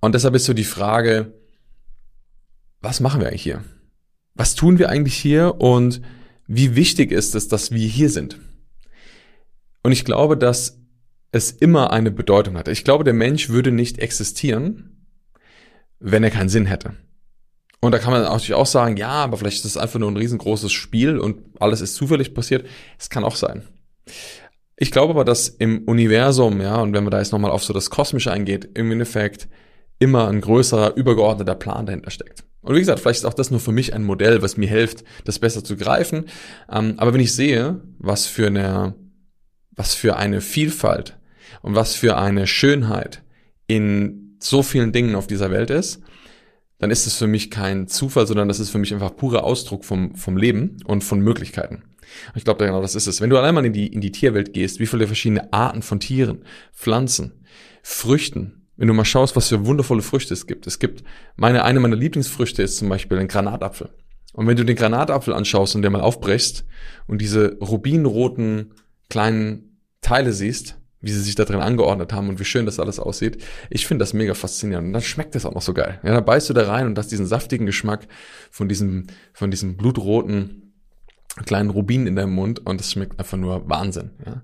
Und 0.00 0.14
deshalb 0.14 0.34
ist 0.34 0.44
so 0.44 0.52
die 0.52 0.64
Frage, 0.64 1.32
was 2.82 3.00
machen 3.00 3.20
wir 3.20 3.28
eigentlich 3.28 3.42
hier? 3.42 3.64
Was 4.34 4.54
tun 4.54 4.78
wir 4.78 4.90
eigentlich 4.90 5.16
hier 5.16 5.58
und 5.58 6.02
wie 6.46 6.76
wichtig 6.76 7.12
ist 7.12 7.34
es, 7.34 7.48
dass 7.48 7.70
wir 7.70 7.88
hier 7.88 8.10
sind? 8.10 8.38
Und 9.82 9.92
ich 9.92 10.04
glaube, 10.04 10.36
dass 10.36 10.80
es 11.32 11.50
immer 11.50 11.92
eine 11.92 12.10
Bedeutung 12.10 12.58
hat. 12.58 12.68
Ich 12.68 12.84
glaube, 12.84 13.04
der 13.04 13.14
Mensch 13.14 13.48
würde 13.48 13.72
nicht 13.72 13.98
existieren, 13.98 15.06
wenn 15.98 16.22
er 16.22 16.30
keinen 16.30 16.48
Sinn 16.50 16.66
hätte. 16.66 16.94
Und 17.84 17.92
da 17.92 17.98
kann 17.98 18.12
man 18.12 18.22
natürlich 18.22 18.54
auch 18.54 18.64
sagen, 18.64 18.96
ja, 18.96 19.10
aber 19.10 19.36
vielleicht 19.36 19.58
ist 19.58 19.66
es 19.66 19.76
einfach 19.76 20.00
nur 20.00 20.10
ein 20.10 20.16
riesengroßes 20.16 20.72
Spiel 20.72 21.18
und 21.18 21.42
alles 21.60 21.82
ist 21.82 21.96
zufällig 21.96 22.32
passiert. 22.32 22.66
Es 22.98 23.10
kann 23.10 23.24
auch 23.24 23.36
sein. 23.36 23.62
Ich 24.78 24.90
glaube 24.90 25.12
aber, 25.12 25.24
dass 25.26 25.48
im 25.50 25.84
Universum, 25.84 26.62
ja, 26.62 26.76
und 26.80 26.94
wenn 26.94 27.04
man 27.04 27.10
da 27.10 27.18
jetzt 27.18 27.32
nochmal 27.32 27.50
auf 27.50 27.62
so 27.62 27.74
das 27.74 27.90
Kosmische 27.90 28.32
eingeht, 28.32 28.70
im 28.72 28.90
Endeffekt 28.90 29.48
immer 29.98 30.28
ein 30.28 30.40
größerer, 30.40 30.96
übergeordneter 30.96 31.54
Plan 31.54 31.84
dahinter 31.84 32.10
steckt. 32.10 32.44
Und 32.62 32.74
wie 32.74 32.78
gesagt, 32.78 33.00
vielleicht 33.00 33.18
ist 33.18 33.26
auch 33.26 33.34
das 33.34 33.50
nur 33.50 33.60
für 33.60 33.72
mich 33.72 33.92
ein 33.92 34.02
Modell, 34.02 34.40
was 34.40 34.56
mir 34.56 34.68
hilft, 34.68 35.04
das 35.26 35.38
besser 35.38 35.62
zu 35.62 35.76
greifen. 35.76 36.24
Ähm, 36.72 36.94
aber 36.96 37.12
wenn 37.12 37.20
ich 37.20 37.34
sehe, 37.34 37.82
was 37.98 38.26
für 38.26 38.46
eine, 38.46 38.94
was 39.72 39.92
für 39.92 40.16
eine 40.16 40.40
Vielfalt 40.40 41.18
und 41.60 41.74
was 41.74 41.94
für 41.94 42.16
eine 42.16 42.46
Schönheit 42.46 43.22
in 43.66 44.38
so 44.40 44.62
vielen 44.62 44.92
Dingen 44.92 45.16
auf 45.16 45.26
dieser 45.26 45.50
Welt 45.50 45.68
ist, 45.68 46.00
dann 46.84 46.90
ist 46.90 47.06
es 47.06 47.14
für 47.14 47.26
mich 47.26 47.50
kein 47.50 47.88
Zufall, 47.88 48.26
sondern 48.26 48.46
das 48.46 48.60
ist 48.60 48.68
für 48.68 48.76
mich 48.76 48.92
einfach 48.92 49.16
purer 49.16 49.42
Ausdruck 49.42 49.86
vom, 49.86 50.14
vom 50.16 50.36
Leben 50.36 50.76
und 50.84 51.02
von 51.02 51.18
Möglichkeiten. 51.18 51.82
Ich 52.34 52.44
glaube, 52.44 52.62
genau 52.62 52.82
das 52.82 52.94
ist 52.94 53.06
es. 53.06 53.22
Wenn 53.22 53.30
du 53.30 53.38
allein 53.38 53.54
mal 53.54 53.64
in 53.64 53.72
die, 53.72 53.86
in 53.86 54.02
die 54.02 54.12
Tierwelt 54.12 54.52
gehst, 54.52 54.80
wie 54.80 54.86
viele 54.86 55.06
verschiedene 55.06 55.50
Arten 55.50 55.80
von 55.80 55.98
Tieren, 55.98 56.44
Pflanzen, 56.74 57.46
Früchten, 57.82 58.66
wenn 58.76 58.86
du 58.86 58.92
mal 58.92 59.06
schaust, 59.06 59.34
was 59.34 59.48
für 59.48 59.64
wundervolle 59.64 60.02
Früchte 60.02 60.34
es 60.34 60.46
gibt. 60.46 60.66
Es 60.66 60.78
gibt, 60.78 61.04
meine, 61.36 61.64
eine 61.64 61.80
meiner 61.80 61.96
Lieblingsfrüchte 61.96 62.62
ist 62.62 62.76
zum 62.76 62.90
Beispiel 62.90 63.16
ein 63.16 63.28
Granatapfel. 63.28 63.88
Und 64.34 64.46
wenn 64.46 64.58
du 64.58 64.64
den 64.66 64.76
Granatapfel 64.76 65.32
anschaust 65.32 65.74
und 65.74 65.80
den 65.80 65.92
mal 65.92 66.02
aufbrichst 66.02 66.66
und 67.06 67.22
diese 67.22 67.56
rubinroten 67.62 68.74
kleinen 69.08 69.80
Teile 70.02 70.34
siehst, 70.34 70.78
wie 71.04 71.12
sie 71.12 71.20
sich 71.20 71.34
da 71.34 71.44
drin 71.44 71.60
angeordnet 71.60 72.12
haben 72.12 72.28
und 72.28 72.40
wie 72.40 72.44
schön 72.44 72.66
das 72.66 72.80
alles 72.80 72.98
aussieht. 72.98 73.42
Ich 73.70 73.86
finde 73.86 74.02
das 74.02 74.12
mega 74.12 74.34
faszinierend. 74.34 74.88
Und 74.88 74.92
dann 74.92 75.02
schmeckt 75.02 75.34
das 75.34 75.46
auch 75.46 75.54
noch 75.54 75.62
so 75.62 75.74
geil. 75.74 76.00
Ja, 76.02 76.14
dann 76.14 76.24
beißt 76.24 76.48
du 76.50 76.54
da 76.54 76.66
rein 76.66 76.86
und 76.86 76.98
hast 76.98 77.12
diesen 77.12 77.26
saftigen 77.26 77.66
Geschmack 77.66 78.06
von 78.50 78.68
diesem, 78.68 79.06
von 79.32 79.50
diesem 79.50 79.76
blutroten 79.76 80.64
kleinen 81.46 81.70
Rubin 81.70 82.06
in 82.06 82.16
deinem 82.16 82.32
Mund 82.32 82.64
und 82.64 82.80
es 82.80 82.92
schmeckt 82.92 83.18
einfach 83.18 83.36
nur 83.36 83.68
Wahnsinn. 83.68 84.10
Ja. 84.24 84.42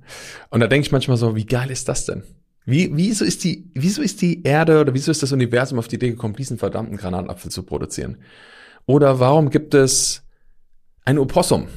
Und 0.51 0.61
da 0.61 0.67
denke 0.67 0.87
ich 0.87 0.93
manchmal 0.93 1.17
so, 1.17 1.37
wie 1.37 1.47
geil 1.47 1.71
ist 1.71 1.89
das 1.89 2.07
denn? 2.07 2.25
Wie, 2.67 2.91
wieso 2.93 3.25
ist 3.25 3.45
die, 3.45 3.71
wieso 3.75 4.03
ist 4.03 4.21
die 4.21 4.43
Erde 4.43 4.81
oder 4.81 4.93
wieso 4.93 5.11
ist 5.11 5.23
das 5.23 5.33
Universum 5.33 5.79
auf 5.79 5.89
die 5.89 5.97
Idee 5.97 6.11
gekommen, 6.11 6.35
diesen 6.35 6.59
verdammten 6.59 6.97
Granatapfel 6.97 7.51
zu 7.51 7.63
produzieren? 7.63 8.19
Oder 8.87 9.21
warum 9.21 9.51
gibt 9.51 9.75
es 9.75 10.23
ein 11.05 11.19
Opossum? 11.19 11.69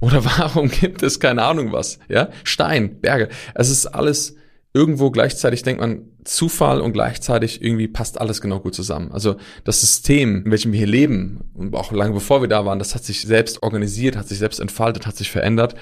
Oder 0.00 0.24
warum 0.38 0.68
gibt 0.68 1.02
es 1.02 1.20
keine 1.20 1.42
Ahnung 1.42 1.72
was? 1.72 1.98
Ja, 2.08 2.30
Stein, 2.44 3.00
Berge. 3.00 3.28
Es 3.54 3.70
ist 3.70 3.86
alles 3.86 4.36
irgendwo 4.76 5.10
gleichzeitig 5.10 5.62
denkt 5.62 5.80
man 5.80 6.10
Zufall 6.24 6.82
und 6.82 6.92
gleichzeitig 6.92 7.62
irgendwie 7.62 7.88
passt 7.88 8.20
alles 8.20 8.42
genau 8.42 8.60
gut 8.60 8.74
zusammen. 8.74 9.10
Also 9.10 9.36
das 9.64 9.80
System, 9.80 10.44
in 10.44 10.50
welchem 10.50 10.72
wir 10.72 10.78
hier 10.78 10.86
leben 10.86 11.50
und 11.54 11.74
auch 11.74 11.92
lange 11.92 12.12
bevor 12.12 12.42
wir 12.42 12.48
da 12.48 12.66
waren, 12.66 12.78
das 12.78 12.94
hat 12.94 13.02
sich 13.02 13.22
selbst 13.22 13.62
organisiert, 13.62 14.16
hat 14.16 14.28
sich 14.28 14.38
selbst 14.38 14.60
entfaltet, 14.60 15.06
hat 15.06 15.16
sich 15.16 15.30
verändert 15.30 15.76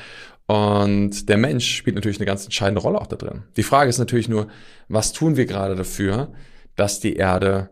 und 0.47 1.29
der 1.29 1.39
Mensch 1.39 1.75
spielt 1.75 1.97
natürlich 1.97 2.19
eine 2.19 2.27
ganz 2.27 2.45
entscheidende 2.45 2.83
Rolle 2.83 3.01
auch 3.01 3.09
da 3.09 3.17
drin. 3.17 3.43
Die 3.57 3.63
Frage 3.65 3.91
ist 3.91 3.99
natürlich 3.99 4.29
nur, 4.29 4.47
was 4.89 5.13
tun 5.13 5.37
wir 5.37 5.47
gerade 5.47 5.75
dafür, 5.75 6.33
dass 6.77 7.01
die 7.01 7.17
Erde 7.17 7.71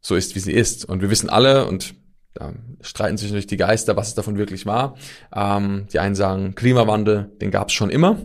so 0.00 0.14
ist, 0.14 0.34
wie 0.34 0.40
sie 0.40 0.52
ist? 0.52 0.84
Und 0.84 1.00
wir 1.00 1.10
wissen 1.10 1.30
alle, 1.30 1.66
und 1.66 1.94
da 2.34 2.52
streiten 2.80 3.16
sich 3.16 3.28
natürlich 3.28 3.48
die 3.48 3.56
Geister, 3.56 3.96
was 3.96 4.08
es 4.08 4.14
davon 4.14 4.38
wirklich 4.38 4.64
war. 4.64 4.94
Ähm, 5.34 5.86
die 5.92 5.98
einen 5.98 6.14
sagen, 6.14 6.54
Klimawandel, 6.54 7.30
den 7.40 7.50
gab 7.50 7.68
es 7.68 7.74
schon 7.74 7.90
immer. 7.90 8.18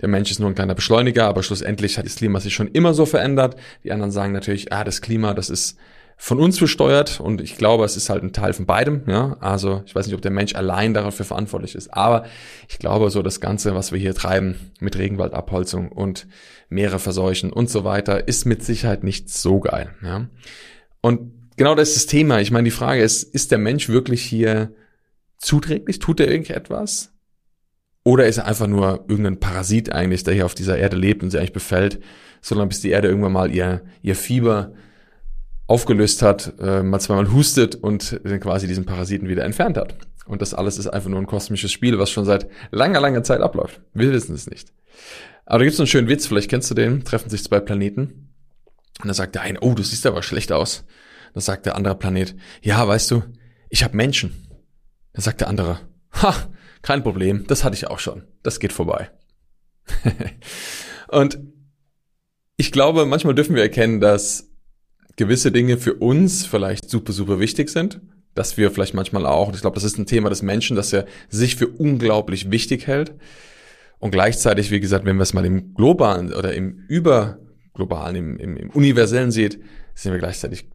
Der 0.00 0.08
Mensch 0.08 0.30
ist 0.30 0.40
nur 0.40 0.48
ein 0.48 0.54
kleiner 0.54 0.74
Beschleuniger, 0.74 1.26
aber 1.26 1.42
schlussendlich 1.42 1.96
hat 1.96 2.04
das 2.04 2.16
Klima 2.16 2.40
sich 2.40 2.54
schon 2.54 2.68
immer 2.68 2.92
so 2.92 3.06
verändert. 3.06 3.56
Die 3.84 3.92
anderen 3.92 4.10
sagen 4.10 4.32
natürlich, 4.32 4.72
ah, 4.72 4.82
das 4.82 5.00
Klima, 5.00 5.34
das 5.34 5.48
ist 5.48 5.78
von 6.16 6.38
uns 6.38 6.58
besteuert 6.60 7.18
und 7.18 7.40
ich 7.40 7.56
glaube, 7.56 7.84
es 7.84 7.96
ist 7.96 8.08
halt 8.08 8.22
ein 8.22 8.32
Teil 8.32 8.52
von 8.52 8.66
beidem. 8.66 9.02
Ja, 9.06 9.36
also 9.40 9.82
ich 9.86 9.94
weiß 9.94 10.06
nicht, 10.06 10.14
ob 10.14 10.22
der 10.22 10.30
Mensch 10.30 10.54
allein 10.54 10.94
dafür 10.94 11.24
verantwortlich 11.24 11.74
ist, 11.74 11.92
aber 11.92 12.24
ich 12.68 12.78
glaube, 12.78 13.10
so 13.10 13.22
das 13.22 13.40
Ganze, 13.40 13.74
was 13.74 13.90
wir 13.90 13.98
hier 13.98 14.14
treiben 14.14 14.56
mit 14.78 14.96
Regenwaldabholzung 14.96 15.90
und 15.90 16.26
Meere 16.68 16.98
verseuchen 16.98 17.52
und 17.52 17.70
so 17.70 17.84
weiter, 17.84 18.28
ist 18.28 18.44
mit 18.44 18.62
Sicherheit 18.62 19.02
nicht 19.02 19.30
so 19.30 19.60
geil. 19.60 19.90
Ja, 20.02 20.28
und 21.00 21.41
genau 21.56 21.74
das 21.74 21.90
ist 21.90 21.96
das 21.96 22.06
Thema. 22.06 22.40
Ich 22.40 22.50
meine, 22.50 22.64
die 22.64 22.70
Frage 22.70 23.02
ist, 23.02 23.22
ist 23.22 23.50
der 23.50 23.58
Mensch 23.58 23.88
wirklich 23.88 24.22
hier 24.22 24.74
zuträglich? 25.38 25.98
Tut 25.98 26.20
er 26.20 26.30
irgendetwas? 26.30 27.12
Oder 28.04 28.26
ist 28.26 28.38
er 28.38 28.46
einfach 28.46 28.66
nur 28.66 29.04
irgendein 29.08 29.38
Parasit 29.38 29.92
eigentlich, 29.92 30.24
der 30.24 30.34
hier 30.34 30.46
auf 30.46 30.54
dieser 30.54 30.78
Erde 30.78 30.96
lebt 30.96 31.22
und 31.22 31.30
sie 31.30 31.38
eigentlich 31.38 31.52
befällt, 31.52 32.00
sondern 32.40 32.68
bis 32.68 32.80
die 32.80 32.90
Erde 32.90 33.08
irgendwann 33.08 33.32
mal 33.32 33.54
ihr, 33.54 33.82
ihr 34.02 34.16
Fieber 34.16 34.72
aufgelöst 35.68 36.22
hat, 36.22 36.54
äh, 36.60 36.82
mal 36.82 37.00
zweimal 37.00 37.32
hustet 37.32 37.76
und 37.76 38.20
quasi 38.40 38.66
diesen 38.66 38.84
Parasiten 38.84 39.28
wieder 39.28 39.44
entfernt 39.44 39.76
hat. 39.76 39.96
Und 40.26 40.42
das 40.42 40.54
alles 40.54 40.78
ist 40.78 40.88
einfach 40.88 41.08
nur 41.08 41.20
ein 41.20 41.26
kosmisches 41.26 41.72
Spiel, 41.72 41.98
was 41.98 42.10
schon 42.10 42.24
seit 42.24 42.48
langer, 42.70 43.00
langer 43.00 43.22
Zeit 43.22 43.40
abläuft. 43.40 43.80
Wir 43.94 44.12
wissen 44.12 44.34
es 44.34 44.48
nicht. 44.48 44.72
Aber 45.46 45.58
da 45.58 45.64
gibt 45.64 45.74
es 45.74 45.80
einen 45.80 45.86
schönen 45.86 46.08
Witz, 46.08 46.26
vielleicht 46.26 46.50
kennst 46.50 46.70
du 46.70 46.74
den, 46.74 47.04
treffen 47.04 47.30
sich 47.30 47.44
zwei 47.44 47.60
Planeten. 47.60 48.28
Und 49.00 49.06
dann 49.06 49.14
sagt 49.14 49.34
der 49.34 49.42
eine, 49.42 49.60
oh, 49.60 49.74
du 49.74 49.82
siehst 49.82 50.06
aber 50.06 50.22
schlecht 50.22 50.52
aus. 50.52 50.84
Dann 51.34 51.40
sagt 51.40 51.66
der 51.66 51.76
andere 51.76 51.94
Planet, 51.94 52.36
ja, 52.60 52.86
weißt 52.86 53.10
du, 53.10 53.22
ich 53.70 53.84
habe 53.84 53.96
Menschen. 53.96 54.48
Dann 55.12 55.22
sagt 55.22 55.40
der 55.40 55.48
andere, 55.48 55.80
ha, 56.12 56.34
kein 56.82 57.02
Problem, 57.02 57.46
das 57.46 57.64
hatte 57.64 57.76
ich 57.76 57.86
auch 57.86 57.98
schon. 57.98 58.24
Das 58.42 58.60
geht 58.60 58.72
vorbei. 58.72 59.10
und 61.08 61.40
ich 62.56 62.72
glaube, 62.72 63.06
manchmal 63.06 63.34
dürfen 63.34 63.54
wir 63.54 63.62
erkennen, 63.62 64.00
dass 64.00 64.50
gewisse 65.16 65.52
Dinge 65.52 65.78
für 65.78 65.94
uns 65.94 66.46
vielleicht 66.46 66.88
super, 66.88 67.12
super 67.12 67.38
wichtig 67.38 67.68
sind, 67.70 68.00
dass 68.34 68.56
wir 68.56 68.70
vielleicht 68.70 68.94
manchmal 68.94 69.26
auch, 69.26 69.52
ich 69.54 69.60
glaube, 69.60 69.74
das 69.74 69.84
ist 69.84 69.98
ein 69.98 70.06
Thema 70.06 70.30
des 70.30 70.42
Menschen, 70.42 70.76
dass 70.76 70.92
er 70.92 71.06
sich 71.28 71.56
für 71.56 71.68
unglaublich 71.68 72.50
wichtig 72.50 72.86
hält. 72.86 73.14
Und 73.98 74.10
gleichzeitig, 74.10 74.70
wie 74.70 74.80
gesagt, 74.80 75.04
wenn 75.04 75.16
wir 75.16 75.22
es 75.22 75.34
mal 75.34 75.44
im 75.44 75.74
globalen 75.74 76.32
oder 76.32 76.54
im 76.54 76.84
überglobalen, 76.88 78.16
im, 78.16 78.38
im, 78.38 78.56
im 78.56 78.70
universellen 78.70 79.30
sieht, 79.30 79.60
sind 79.94 80.12
wir 80.12 80.18
gleichzeitig 80.18 80.68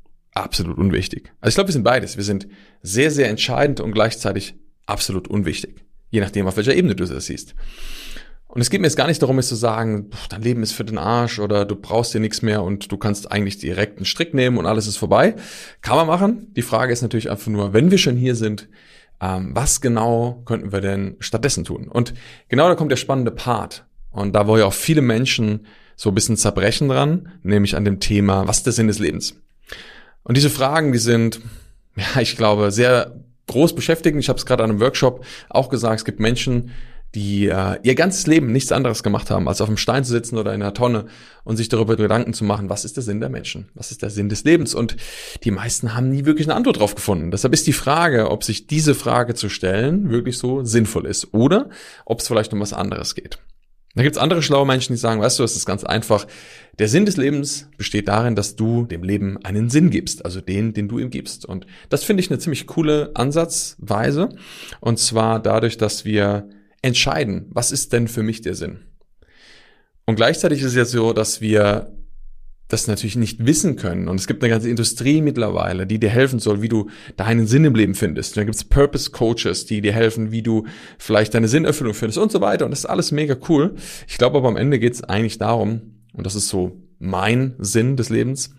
absolut 0.43 0.77
unwichtig. 0.77 1.31
Also 1.41 1.49
ich 1.49 1.55
glaube, 1.55 1.69
wir 1.69 1.73
sind 1.73 1.83
beides. 1.83 2.17
Wir 2.17 2.23
sind 2.23 2.47
sehr, 2.81 3.11
sehr 3.11 3.29
entscheidend 3.29 3.79
und 3.79 3.91
gleichzeitig 3.91 4.55
absolut 4.85 5.27
unwichtig. 5.27 5.85
Je 6.09 6.21
nachdem, 6.21 6.47
auf 6.47 6.57
welcher 6.57 6.75
Ebene 6.75 6.95
du 6.95 7.05
das 7.05 7.25
siehst. 7.25 7.55
Und 8.47 8.61
es 8.61 8.69
geht 8.69 8.79
mir 8.79 8.87
jetzt 8.87 8.95
gar 8.95 9.07
nicht 9.07 9.21
darum, 9.21 9.35
jetzt 9.37 9.49
zu 9.49 9.55
sagen, 9.55 10.09
dein 10.29 10.41
Leben 10.41 10.63
ist 10.63 10.71
für 10.71 10.85
den 10.85 10.97
Arsch 10.97 11.39
oder 11.39 11.65
du 11.65 11.75
brauchst 11.75 12.13
dir 12.13 12.21
nichts 12.21 12.41
mehr 12.41 12.63
und 12.63 12.91
du 12.91 12.97
kannst 12.97 13.31
eigentlich 13.31 13.57
direkt 13.57 13.97
einen 13.97 14.05
Strick 14.05 14.33
nehmen 14.33 14.57
und 14.57 14.65
alles 14.65 14.87
ist 14.87 14.97
vorbei. 14.97 15.35
Kann 15.81 15.97
man 15.97 16.07
machen. 16.07 16.53
Die 16.55 16.61
Frage 16.61 16.93
ist 16.93 17.01
natürlich 17.01 17.29
einfach 17.29 17.51
nur, 17.51 17.73
wenn 17.73 17.91
wir 17.91 17.97
schon 17.97 18.15
hier 18.15 18.35
sind, 18.35 18.69
ähm, 19.19 19.51
was 19.53 19.81
genau 19.81 20.41
könnten 20.45 20.71
wir 20.71 20.81
denn 20.81 21.17
stattdessen 21.19 21.65
tun? 21.65 21.87
Und 21.87 22.13
genau 22.47 22.67
da 22.69 22.75
kommt 22.75 22.91
der 22.91 22.97
spannende 22.97 23.31
Part. 23.31 23.85
Und 24.11 24.33
da 24.33 24.47
wo 24.47 24.57
ja 24.57 24.65
auch 24.65 24.73
viele 24.73 25.01
Menschen 25.01 25.65
so 25.95 26.09
ein 26.09 26.15
bisschen 26.15 26.37
zerbrechen 26.37 26.87
dran, 26.87 27.29
nämlich 27.43 27.75
an 27.75 27.83
dem 27.83 27.99
Thema, 27.99 28.47
was 28.47 28.57
ist 28.57 28.65
der 28.65 28.73
Sinn 28.73 28.87
des 28.87 28.99
Lebens? 28.99 29.35
Und 30.27 30.35
diese 30.35 30.49
Fragen, 30.49 30.91
die 30.91 30.99
sind, 30.99 31.39
ja, 31.95 32.21
ich 32.21 32.35
glaube, 32.35 32.71
sehr 32.71 33.15
groß 33.47 33.75
beschäftigend. 33.75 34.21
Ich 34.21 34.27
habe 34.27 34.37
es 34.37 34.45
gerade 34.45 34.61
an 34.61 34.71
einem 34.71 34.81
Workshop 34.81 35.23
auch 35.49 35.69
gesagt, 35.69 35.99
es 35.99 36.05
gibt 36.05 36.19
Menschen, 36.19 36.71
die 37.15 37.47
äh, 37.47 37.79
ihr 37.81 37.95
ganzes 37.95 38.27
Leben 38.27 38.51
nichts 38.51 38.73
anderes 38.73 39.03
gemacht 39.03 39.31
haben, 39.31 39.47
als 39.47 39.61
auf 39.61 39.69
dem 39.69 39.77
Stein 39.77 40.03
zu 40.03 40.11
sitzen 40.11 40.37
oder 40.37 40.53
in 40.53 40.61
einer 40.61 40.73
Tonne 40.73 41.05
und 41.45 41.55
sich 41.55 41.69
darüber 41.69 41.95
Gedanken 41.95 42.33
zu 42.33 42.43
machen, 42.43 42.69
was 42.69 42.83
ist 42.83 42.97
der 42.97 43.03
Sinn 43.03 43.21
der 43.21 43.29
Menschen? 43.29 43.69
Was 43.73 43.91
ist 43.91 44.01
der 44.01 44.09
Sinn 44.09 44.27
des 44.27 44.43
Lebens? 44.43 44.75
Und 44.75 44.97
die 45.45 45.51
meisten 45.51 45.95
haben 45.95 46.09
nie 46.09 46.25
wirklich 46.25 46.47
eine 46.47 46.55
Antwort 46.55 46.79
drauf 46.79 46.93
gefunden. 46.93 47.31
Deshalb 47.31 47.53
ist 47.53 47.65
die 47.65 47.73
Frage, 47.73 48.29
ob 48.29 48.43
sich 48.43 48.67
diese 48.67 48.95
Frage 48.95 49.33
zu 49.33 49.47
stellen 49.47 50.09
wirklich 50.09 50.37
so 50.37 50.65
sinnvoll 50.65 51.05
ist 51.05 51.33
oder 51.33 51.69
ob 52.03 52.19
es 52.19 52.27
vielleicht 52.27 52.51
um 52.51 52.59
was 52.59 52.73
anderes 52.73 53.15
geht. 53.15 53.39
Da 53.95 54.03
gibt's 54.03 54.17
andere 54.17 54.43
schlaue 54.43 54.67
Menschen, 54.67 54.93
die 54.93 54.99
sagen, 54.99 55.21
weißt 55.21 55.39
du, 55.39 55.43
es 55.43 55.55
ist 55.55 55.65
ganz 55.65 55.83
einfach. 55.83 56.27
Der 56.77 56.87
Sinn 56.87 57.05
des 57.05 57.17
Lebens 57.17 57.67
besteht 57.77 58.07
darin, 58.07 58.35
dass 58.35 58.55
du 58.55 58.85
dem 58.85 59.03
Leben 59.03 59.43
einen 59.43 59.69
Sinn 59.69 59.89
gibst, 59.89 60.23
also 60.23 60.39
den, 60.39 60.73
den 60.73 60.87
du 60.87 60.99
ihm 60.99 61.09
gibst. 61.09 61.45
Und 61.45 61.65
das 61.89 62.03
finde 62.03 62.21
ich 62.21 62.29
eine 62.29 62.37
ziemlich 62.37 62.67
coole 62.67 63.11
Ansatzweise. 63.15 64.29
Und 64.81 64.99
zwar 64.99 65.41
dadurch, 65.41 65.77
dass 65.77 66.05
wir 66.05 66.47
entscheiden, 66.83 67.47
was 67.49 67.71
ist 67.71 67.91
denn 67.93 68.07
für 68.07 68.21
mich 68.21 68.41
der 68.41 68.53
Sinn? 68.53 68.85
Und 70.05 70.15
gleichzeitig 70.15 70.59
ist 70.61 70.67
es 70.67 70.75
ja 70.75 70.85
so, 70.85 71.11
dass 71.11 71.41
wir 71.41 71.96
das 72.67 72.87
natürlich 72.87 73.15
nicht 73.15 73.45
wissen 73.45 73.77
können. 73.77 74.07
Und 74.07 74.19
es 74.19 74.27
gibt 74.27 74.43
eine 74.43 74.51
ganze 74.51 74.69
Industrie 74.69 75.21
mittlerweile, 75.21 75.87
die 75.87 75.99
dir 75.99 76.09
helfen 76.09 76.39
soll, 76.39 76.61
wie 76.61 76.67
du 76.67 76.89
deinen 77.15 77.47
Sinn 77.47 77.63
im 77.63 77.75
Leben 77.75 77.95
findest. 77.95 78.31
Und 78.31 78.37
dann 78.37 78.45
gibt's 78.47 78.65
Purpose 78.65 79.11
Coaches, 79.11 79.65
die 79.65 79.81
dir 79.81 79.93
helfen, 79.93 80.31
wie 80.31 80.41
du 80.41 80.65
vielleicht 80.97 81.33
deine 81.33 81.47
Sinnerfüllung 81.47 81.93
findest 81.93 82.17
und 82.17 82.31
so 82.31 82.41
weiter. 82.41 82.65
Und 82.65 82.71
das 82.71 82.79
ist 82.79 82.85
alles 82.85 83.11
mega 83.11 83.37
cool. 83.47 83.75
Ich 84.07 84.17
glaube 84.17 84.37
aber 84.37 84.49
am 84.49 84.57
Ende 84.57 84.79
geht's 84.79 85.03
eigentlich 85.03 85.37
darum, 85.37 85.93
und 86.13 86.25
das 86.25 86.35
ist 86.35 86.49
so 86.49 86.81
mein 86.99 87.55
Sinn 87.59 87.95
des 87.95 88.09
Lebens, 88.09 88.53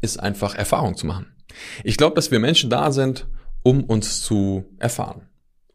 ist 0.00 0.20
einfach 0.20 0.54
Erfahrung 0.54 0.96
zu 0.96 1.06
machen. 1.06 1.26
Ich 1.84 1.96
glaube, 1.96 2.14
dass 2.14 2.30
wir 2.30 2.38
Menschen 2.38 2.70
da 2.70 2.92
sind, 2.92 3.28
um 3.62 3.84
uns 3.84 4.22
zu 4.22 4.64
erfahren, 4.78 5.22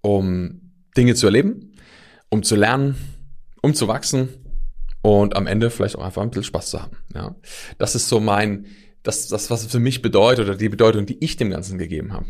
um 0.02 0.72
Dinge 0.98 1.14
zu 1.16 1.28
erleben, 1.28 1.74
um 2.30 2.42
zu 2.42 2.56
lernen, 2.56 2.96
um 3.62 3.74
zu 3.76 3.88
wachsen 3.88 4.30
und 5.06 5.36
am 5.36 5.46
Ende 5.46 5.70
vielleicht 5.70 5.96
auch 5.98 6.04
einfach 6.04 6.24
ein 6.24 6.30
bisschen 6.30 6.46
Spaß 6.46 6.72
zu 6.72 6.82
haben. 6.82 6.98
Ja, 7.14 7.36
das 7.78 7.94
ist 7.94 8.10
so 8.10 8.20
mein, 8.20 8.66
das, 9.04 9.28
das 9.28 9.52
was 9.52 9.64
es 9.64 9.72
für 9.72 9.80
mich 9.80 10.02
bedeutet 10.02 10.48
oder 10.48 10.58
die 10.58 10.68
Bedeutung, 10.68 11.06
die 11.06 11.24
ich 11.24 11.38
dem 11.38 11.52
Ganzen 11.52 11.78
gegeben 11.78 12.12
habe. 12.12 12.26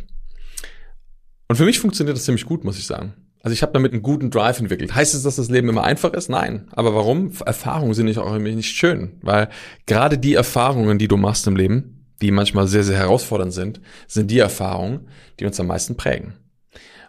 Und 1.47 1.55
für 1.55 1.63
mich 1.63 1.79
funktioniert 1.79 2.17
das 2.17 2.25
ziemlich 2.25 2.45
gut, 2.45 2.65
muss 2.65 2.77
ich 2.77 2.85
sagen. 2.85 3.13
Also 3.41 3.53
ich 3.53 3.61
habe 3.61 3.71
damit 3.71 3.93
einen 3.93 4.01
guten 4.01 4.29
Drive 4.29 4.59
entwickelt. 4.59 4.93
Heißt 4.93 5.13
es, 5.13 5.23
dass 5.23 5.37
das 5.37 5.49
Leben 5.49 5.69
immer 5.69 5.85
einfach 5.85 6.11
ist? 6.11 6.27
Nein. 6.27 6.67
Aber 6.71 6.93
warum? 6.93 7.31
Erfahrungen 7.45 7.93
sind 7.93 8.07
nicht 8.07 8.17
auch 8.17 8.29
irgendwie 8.29 8.55
nicht 8.55 8.75
schön, 8.75 9.19
weil 9.21 9.47
gerade 9.85 10.17
die 10.17 10.33
Erfahrungen, 10.33 10.97
die 10.97 11.07
du 11.07 11.15
machst 11.15 11.47
im 11.47 11.55
Leben, 11.55 12.07
die 12.21 12.31
manchmal 12.31 12.67
sehr, 12.67 12.83
sehr 12.83 12.97
herausfordernd 12.97 13.53
sind, 13.53 13.79
sind 14.07 14.31
die 14.31 14.39
Erfahrungen, 14.39 15.07
die 15.39 15.45
uns 15.45 15.59
am 15.61 15.67
meisten 15.67 15.95
prägen. 15.95 16.33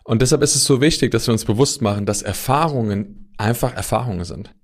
Und 0.04 0.22
deshalb 0.22 0.42
ist 0.42 0.54
es 0.54 0.64
so 0.64 0.80
wichtig, 0.80 1.10
dass 1.10 1.26
wir 1.26 1.32
uns 1.32 1.44
bewusst 1.44 1.82
machen, 1.82 2.06
dass 2.06 2.22
Erfahrungen 2.22 3.32
einfach 3.36 3.74
Erfahrungen 3.74 4.24
sind. 4.24 4.55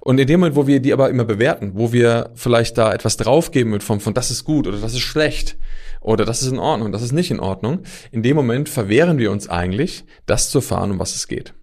Und 0.00 0.18
in 0.18 0.26
dem 0.26 0.40
Moment, 0.40 0.56
wo 0.56 0.66
wir 0.66 0.80
die 0.80 0.92
aber 0.92 1.10
immer 1.10 1.24
bewerten, 1.24 1.72
wo 1.74 1.92
wir 1.92 2.30
vielleicht 2.34 2.78
da 2.78 2.92
etwas 2.92 3.16
draufgeben 3.16 3.72
mit 3.72 3.82
von, 3.82 4.00
von 4.00 4.14
das 4.14 4.30
ist 4.30 4.44
gut 4.44 4.66
oder 4.66 4.78
das 4.78 4.94
ist 4.94 5.00
schlecht 5.00 5.56
oder 6.00 6.24
das 6.24 6.42
ist 6.42 6.50
in 6.50 6.58
Ordnung, 6.58 6.92
das 6.92 7.02
ist 7.02 7.12
nicht 7.12 7.30
in 7.30 7.40
Ordnung, 7.40 7.80
in 8.10 8.22
dem 8.22 8.36
Moment 8.36 8.68
verwehren 8.68 9.18
wir 9.18 9.30
uns 9.30 9.48
eigentlich, 9.48 10.04
das 10.26 10.50
zu 10.50 10.58
erfahren, 10.58 10.92
um 10.92 10.98
was 10.98 11.14
es 11.14 11.28
geht. 11.28 11.54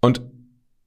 Und 0.00 0.22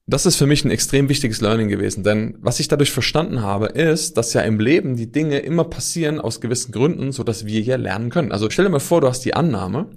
das 0.06 0.26
ist 0.26 0.36
für 0.36 0.46
mich 0.46 0.64
ein 0.64 0.70
extrem 0.70 1.08
wichtiges 1.08 1.40
Learning 1.40 1.68
gewesen, 1.68 2.04
denn 2.04 2.36
was 2.40 2.60
ich 2.60 2.68
dadurch 2.68 2.90
verstanden 2.90 3.40
habe, 3.40 3.66
ist, 3.66 4.18
dass 4.18 4.34
ja 4.34 4.42
im 4.42 4.60
Leben 4.60 4.96
die 4.96 5.10
Dinge 5.10 5.38
immer 5.38 5.64
passieren 5.64 6.20
aus 6.20 6.42
gewissen 6.42 6.72
Gründen, 6.72 7.10
so 7.10 7.22
dass 7.22 7.46
wir 7.46 7.60
ja 7.60 7.76
lernen 7.76 8.10
können. 8.10 8.32
Also 8.32 8.50
stell 8.50 8.66
dir 8.66 8.70
mal 8.70 8.80
vor, 8.80 9.00
du 9.00 9.08
hast 9.08 9.24
die 9.24 9.34
Annahme, 9.34 9.88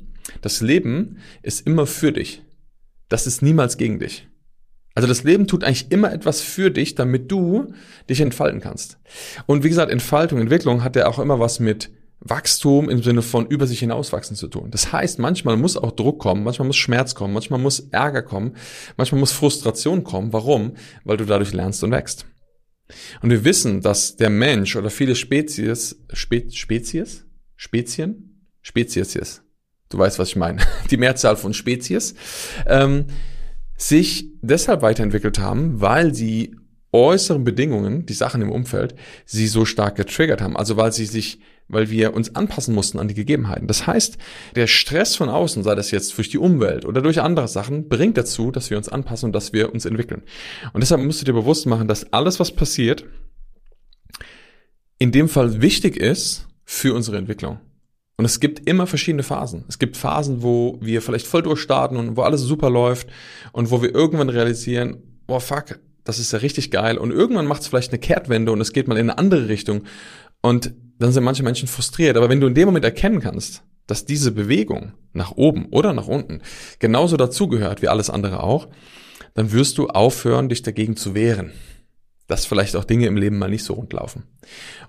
das 0.41 0.61
Leben 0.61 1.17
ist 1.41 1.65
immer 1.67 1.85
für 1.87 2.13
dich. 2.13 2.43
Das 3.09 3.27
ist 3.27 3.41
niemals 3.41 3.77
gegen 3.77 3.99
dich. 3.99 4.27
Also 4.97 5.07
das 5.07 5.23
Leben 5.23 5.45
tut 5.45 5.63
eigentlich 5.63 5.91
immer 5.91 6.11
etwas 6.11 6.41
für 6.41 6.71
dich, 6.71 6.95
damit 6.95 7.31
du 7.31 7.71
dich 8.09 8.19
entfalten 8.19 8.61
kannst. 8.61 8.97
Und 9.45 9.63
wie 9.63 9.69
gesagt, 9.69 9.91
Entfaltung, 9.91 10.39
Entwicklung 10.39 10.83
hat 10.83 10.95
ja 10.95 11.05
auch 11.05 11.19
immer 11.19 11.39
was 11.39 11.59
mit 11.59 11.91
Wachstum 12.19 12.89
im 12.89 13.03
Sinne 13.03 13.21
von 13.21 13.45
über 13.45 13.67
sich 13.67 13.77
hinauswachsen 13.77 14.35
zu 14.35 14.47
tun. 14.47 14.71
Das 14.71 14.91
heißt, 14.91 15.19
manchmal 15.19 15.55
muss 15.55 15.77
auch 15.77 15.91
Druck 15.91 16.17
kommen, 16.17 16.43
manchmal 16.43 16.65
muss 16.65 16.77
Schmerz 16.77 17.13
kommen, 17.13 17.35
manchmal 17.35 17.59
muss 17.59 17.79
Ärger 17.91 18.23
kommen, 18.23 18.55
manchmal 18.97 19.19
muss 19.19 19.33
Frustration 19.33 20.03
kommen. 20.03 20.33
Warum? 20.33 20.73
Weil 21.03 21.17
du 21.17 21.25
dadurch 21.25 21.53
lernst 21.53 21.83
und 21.83 21.91
wächst. 21.91 22.25
Und 23.21 23.29
wir 23.29 23.45
wissen, 23.45 23.81
dass 23.81 24.15
der 24.15 24.31
Mensch 24.31 24.75
oder 24.75 24.89
viele 24.89 25.15
Spezies, 25.15 25.95
Spe 26.11 26.49
Spezies, 26.49 27.23
Spezien, 27.55 28.47
Spezies, 28.63 29.43
du 29.89 29.99
weißt, 29.99 30.17
was 30.17 30.29
ich 30.29 30.37
meine, 30.37 30.63
die 30.89 30.97
Mehrzahl 30.97 31.37
von 31.37 31.53
Spezies, 31.53 32.15
ähm, 32.65 33.05
sich 33.77 34.31
deshalb 34.41 34.81
weiterentwickelt 34.81 35.39
haben, 35.39 35.79
weil 35.79 36.13
sie 36.13 36.55
äußeren 36.91 37.43
Bedingungen, 37.43 38.05
die 38.05 38.13
Sachen 38.13 38.41
im 38.41 38.51
Umfeld, 38.51 38.95
sie 39.25 39.47
so 39.47 39.65
stark 39.65 39.95
getriggert 39.95 40.41
haben. 40.41 40.57
Also 40.57 40.77
weil 40.77 40.91
sie 40.91 41.05
sich, 41.05 41.39
weil 41.67 41.89
wir 41.89 42.13
uns 42.13 42.35
anpassen 42.35 42.73
mussten 42.73 42.97
an 42.97 43.07
die 43.07 43.13
Gegebenheiten. 43.13 43.67
Das 43.67 43.85
heißt, 43.85 44.17
der 44.55 44.67
Stress 44.67 45.15
von 45.15 45.29
außen, 45.29 45.63
sei 45.63 45.75
das 45.75 45.91
jetzt 45.91 46.17
durch 46.17 46.29
die 46.29 46.37
Umwelt 46.37 46.85
oder 46.85 47.01
durch 47.01 47.21
andere 47.21 47.47
Sachen, 47.47 47.87
bringt 47.87 48.17
dazu, 48.17 48.51
dass 48.51 48.69
wir 48.69 48.77
uns 48.77 48.89
anpassen 48.89 49.27
und 49.27 49.33
dass 49.33 49.53
wir 49.53 49.73
uns 49.73 49.85
entwickeln. 49.85 50.23
Und 50.73 50.81
deshalb 50.81 51.01
musst 51.01 51.21
du 51.21 51.25
dir 51.25 51.33
bewusst 51.33 51.65
machen, 51.65 51.87
dass 51.87 52.11
alles, 52.13 52.39
was 52.39 52.51
passiert, 52.51 53.05
in 54.97 55.11
dem 55.11 55.29
Fall 55.29 55.61
wichtig 55.61 55.97
ist 55.97 56.47
für 56.65 56.95
unsere 56.95 57.17
Entwicklung. 57.17 57.59
Und 58.17 58.25
es 58.25 58.39
gibt 58.39 58.67
immer 58.67 58.87
verschiedene 58.87 59.21
Phasen. 59.21 59.63
Es 59.69 59.77
gibt 59.77 59.95
Phasen, 59.95 60.41
wo 60.41 60.79
wir 60.81 61.03
vielleicht 61.03 61.27
voll 61.27 61.43
durchstarten 61.43 61.97
und 61.97 62.17
wo 62.17 62.23
alles 62.23 62.41
super 62.41 62.71
läuft 62.71 63.07
und 63.51 63.69
wo 63.69 63.83
wir 63.83 63.93
irgendwann 63.93 64.29
realisieren, 64.29 65.03
boah, 65.27 65.39
fuck, 65.39 65.79
das 66.03 66.17
ist 66.17 66.33
ja 66.33 66.39
richtig 66.39 66.71
geil. 66.71 66.97
Und 66.97 67.11
irgendwann 67.11 67.45
macht 67.45 67.61
es 67.61 67.67
vielleicht 67.67 67.91
eine 67.91 67.99
Kehrtwende 67.99 68.51
und 68.51 68.59
es 68.59 68.73
geht 68.73 68.87
mal 68.87 68.97
in 68.97 69.11
eine 69.11 69.19
andere 69.19 69.47
Richtung. 69.47 69.83
Und 70.41 70.73
dann 70.97 71.11
sind 71.11 71.23
manche 71.23 71.43
Menschen 71.43 71.67
frustriert. 71.67 72.17
Aber 72.17 72.27
wenn 72.27 72.41
du 72.41 72.47
in 72.47 72.55
dem 72.55 72.65
Moment 72.65 72.85
erkennen 72.85 73.19
kannst, 73.19 73.61
dass 73.85 74.05
diese 74.05 74.31
Bewegung 74.31 74.93
nach 75.13 75.33
oben 75.33 75.67
oder 75.67 75.93
nach 75.93 76.07
unten 76.07 76.41
genauso 76.79 77.17
dazugehört 77.17 77.83
wie 77.83 77.87
alles 77.87 78.09
andere 78.09 78.41
auch, 78.41 78.67
dann 79.35 79.51
wirst 79.51 79.77
du 79.77 79.89
aufhören, 79.89 80.49
dich 80.49 80.63
dagegen 80.63 80.97
zu 80.97 81.13
wehren. 81.13 81.51
Dass 82.25 82.47
vielleicht 82.47 82.75
auch 82.75 82.83
Dinge 82.83 83.05
im 83.05 83.15
Leben 83.15 83.37
mal 83.37 83.49
nicht 83.49 83.63
so 83.63 83.75
rund 83.75 83.93
laufen. 83.93 84.23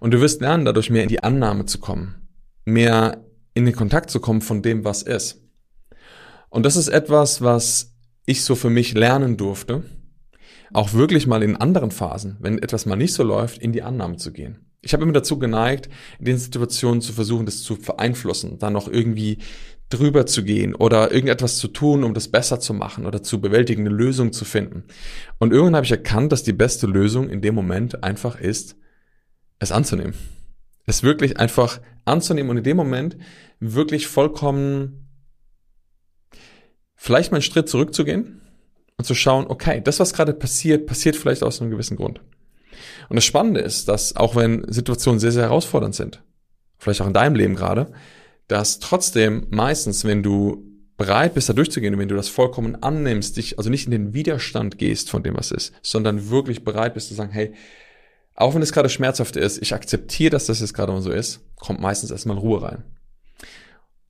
Und 0.00 0.12
du 0.12 0.20
wirst 0.22 0.40
lernen, 0.40 0.64
dadurch 0.64 0.88
mehr 0.88 1.02
in 1.02 1.10
die 1.10 1.22
Annahme 1.22 1.66
zu 1.66 1.78
kommen 1.78 2.27
mehr 2.68 3.24
in 3.54 3.64
den 3.64 3.74
Kontakt 3.74 4.10
zu 4.10 4.20
kommen 4.20 4.40
von 4.40 4.62
dem, 4.62 4.84
was 4.84 5.02
ist. 5.02 5.42
Und 6.50 6.64
das 6.64 6.76
ist 6.76 6.88
etwas, 6.88 7.42
was 7.42 7.94
ich 8.24 8.44
so 8.44 8.54
für 8.54 8.70
mich 8.70 8.94
lernen 8.94 9.36
durfte, 9.36 9.82
auch 10.72 10.92
wirklich 10.92 11.26
mal 11.26 11.42
in 11.42 11.56
anderen 11.56 11.90
Phasen, 11.90 12.36
wenn 12.40 12.58
etwas 12.58 12.86
mal 12.86 12.96
nicht 12.96 13.14
so 13.14 13.22
läuft, 13.22 13.58
in 13.58 13.72
die 13.72 13.82
Annahme 13.82 14.16
zu 14.16 14.32
gehen. 14.32 14.66
Ich 14.80 14.92
habe 14.92 15.02
immer 15.02 15.12
dazu 15.12 15.38
geneigt, 15.38 15.88
in 16.18 16.26
den 16.26 16.38
Situationen 16.38 17.00
zu 17.00 17.12
versuchen, 17.12 17.46
das 17.46 17.62
zu 17.62 17.76
beeinflussen, 17.76 18.58
dann 18.58 18.74
noch 18.74 18.86
irgendwie 18.86 19.38
drüber 19.88 20.26
zu 20.26 20.44
gehen 20.44 20.74
oder 20.74 21.10
irgendetwas 21.10 21.56
zu 21.56 21.68
tun, 21.68 22.04
um 22.04 22.14
das 22.14 22.28
besser 22.28 22.60
zu 22.60 22.74
machen 22.74 23.06
oder 23.06 23.22
zu 23.22 23.40
bewältigen, 23.40 23.86
eine 23.86 23.94
Lösung 23.94 24.32
zu 24.32 24.44
finden. 24.44 24.84
Und 25.38 25.52
irgendwann 25.52 25.76
habe 25.76 25.86
ich 25.86 25.90
erkannt, 25.90 26.30
dass 26.30 26.42
die 26.42 26.52
beste 26.52 26.86
Lösung 26.86 27.30
in 27.30 27.40
dem 27.40 27.54
Moment 27.54 28.04
einfach 28.04 28.38
ist, 28.38 28.76
es 29.58 29.72
anzunehmen 29.72 30.14
es 30.88 31.02
wirklich 31.02 31.38
einfach 31.38 31.80
anzunehmen 32.04 32.50
und 32.50 32.58
in 32.58 32.64
dem 32.64 32.76
Moment 32.76 33.16
wirklich 33.60 34.06
vollkommen 34.06 35.08
vielleicht 36.94 37.30
mal 37.30 37.36
einen 37.36 37.42
Schritt 37.42 37.68
zurückzugehen 37.68 38.40
und 38.96 39.04
zu 39.04 39.14
schauen, 39.14 39.46
okay, 39.48 39.80
das, 39.82 40.00
was 40.00 40.12
gerade 40.12 40.32
passiert, 40.32 40.86
passiert 40.86 41.16
vielleicht 41.16 41.42
aus 41.42 41.60
einem 41.60 41.70
gewissen 41.70 41.96
Grund. 41.96 42.20
Und 43.08 43.16
das 43.16 43.24
Spannende 43.24 43.60
ist, 43.60 43.88
dass 43.88 44.16
auch 44.16 44.34
wenn 44.34 44.64
Situationen 44.68 45.20
sehr, 45.20 45.32
sehr 45.32 45.44
herausfordernd 45.44 45.94
sind, 45.94 46.22
vielleicht 46.78 47.00
auch 47.00 47.06
in 47.06 47.12
deinem 47.12 47.34
Leben 47.34 47.54
gerade, 47.54 47.92
dass 48.48 48.78
trotzdem 48.78 49.46
meistens, 49.50 50.04
wenn 50.04 50.22
du 50.22 50.64
bereit 50.96 51.34
bist, 51.34 51.48
da 51.48 51.52
durchzugehen, 51.52 51.98
wenn 51.98 52.08
du 52.08 52.16
das 52.16 52.28
vollkommen 52.28 52.82
annimmst, 52.82 53.36
dich 53.36 53.58
also 53.58 53.70
nicht 53.70 53.84
in 53.84 53.92
den 53.92 54.14
Widerstand 54.14 54.78
gehst 54.78 55.10
von 55.10 55.22
dem, 55.22 55.36
was 55.36 55.52
ist, 55.52 55.72
sondern 55.82 56.30
wirklich 56.30 56.64
bereit 56.64 56.94
bist 56.94 57.08
zu 57.08 57.14
sagen, 57.14 57.30
hey, 57.30 57.54
auch 58.38 58.54
wenn 58.54 58.62
es 58.62 58.72
gerade 58.72 58.88
schmerzhaft 58.88 59.36
ist, 59.36 59.60
ich 59.60 59.74
akzeptiere, 59.74 60.30
dass 60.30 60.46
das 60.46 60.60
jetzt 60.60 60.72
gerade 60.72 60.92
mal 60.92 61.02
so 61.02 61.10
ist, 61.10 61.40
kommt 61.56 61.80
meistens 61.80 62.12
erstmal 62.12 62.38
Ruhe 62.38 62.62
rein. 62.62 62.84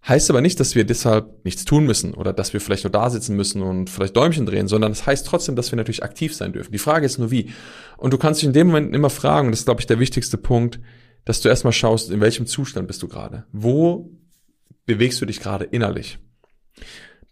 Heißt 0.07 0.29
aber 0.29 0.43
nicht, 0.43 0.61
dass 0.61 0.75
wir 0.75 0.85
deshalb 0.85 1.45
nichts 1.47 1.65
tun 1.65 1.87
müssen 1.87 2.13
oder 2.13 2.35
dass 2.35 2.53
wir 2.53 2.61
vielleicht 2.61 2.85
nur 2.85 2.91
da 2.91 3.09
sitzen 3.09 3.37
müssen 3.37 3.63
und 3.63 3.89
vielleicht 3.89 4.17
Däumchen 4.17 4.45
drehen, 4.45 4.69
sondern 4.69 4.93
es 4.93 4.99
das 4.99 5.07
heißt 5.07 5.27
trotzdem, 5.27 5.57
dass 5.57 5.73
wir 5.73 5.77
natürlich 5.77 6.03
aktiv 6.03 6.35
sein 6.35 6.53
dürfen. 6.53 6.73
Die 6.73 6.79
Frage 6.79 7.07
ist 7.07 7.19
nur 7.19 7.31
wie. 7.31 7.53
Und 7.97 8.13
du 8.13 8.19
kannst 8.19 8.43
dich 8.43 8.47
in 8.47 8.53
dem 8.53 8.67
Moment 8.67 8.95
immer 8.95 9.09
fragen, 9.09 9.49
und 9.49 9.53
das 9.53 9.61
ist, 9.61 9.65
glaube 9.65 9.81
ich, 9.81 9.87
der 9.87 9.99
wichtigste 9.99 10.37
Punkt, 10.37 10.79
dass 11.25 11.41
du 11.41 11.49
erstmal 11.49 11.73
schaust, 11.73 12.11
in 12.11 12.21
welchem 12.21 12.47
Zustand 12.47 12.87
bist 12.87 13.03
du 13.03 13.09
gerade? 13.09 13.45
Wo 13.53 14.11
bewegst 14.85 15.23
du 15.23 15.27
dich 15.27 15.41
gerade 15.41 15.65
innerlich? 15.65 16.19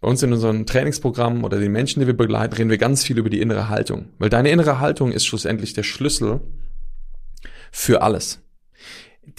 Bei 0.01 0.07
uns 0.07 0.21
in 0.23 0.33
unserem 0.33 0.65
Trainingsprogramm 0.65 1.43
oder 1.43 1.59
den 1.59 1.71
Menschen, 1.71 1.99
die 1.99 2.07
wir 2.07 2.17
begleiten, 2.17 2.55
reden 2.55 2.69
wir 2.71 2.77
ganz 2.79 3.03
viel 3.03 3.19
über 3.19 3.29
die 3.29 3.41
innere 3.41 3.69
Haltung. 3.69 4.09
Weil 4.17 4.29
deine 4.29 4.49
innere 4.49 4.79
Haltung 4.79 5.11
ist 5.11 5.27
schlussendlich 5.27 5.73
der 5.73 5.83
Schlüssel 5.83 6.41
für 7.71 8.01
alles. 8.01 8.39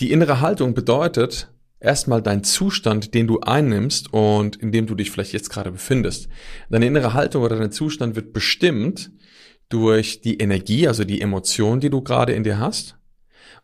die 0.01 0.13
innere 0.13 0.41
Haltung 0.41 0.75
bedeutet 0.75 1.51
erstmal 1.81 2.23
dein 2.23 2.45
Zustand, 2.45 3.15
den 3.15 3.27
du 3.27 3.41
einnimmst 3.41 4.13
und 4.13 4.57
in 4.57 4.73
dem 4.73 4.87
du 4.87 4.95
dich 4.95 5.11
vielleicht 5.11 5.33
jetzt 5.33 5.51
gerade 5.51 5.73
befindest. 5.73 6.29
Deine 6.71 6.87
innere 6.87 7.15
Haltung 7.15 7.43
oder 7.43 7.57
dein 7.57 7.73
Zustand 7.73 8.17
wird 8.17 8.33
bestimmt 8.33 9.11
durch 9.69 10.21
die 10.21 10.39
Energie, 10.39 10.89
also 10.89 11.05
die 11.05 11.21
Emotion, 11.21 11.81
die 11.81 11.91
du 11.91 12.03
gerade 12.03 12.33
in 12.33 12.45
dir 12.45 12.59
hast 12.59 12.97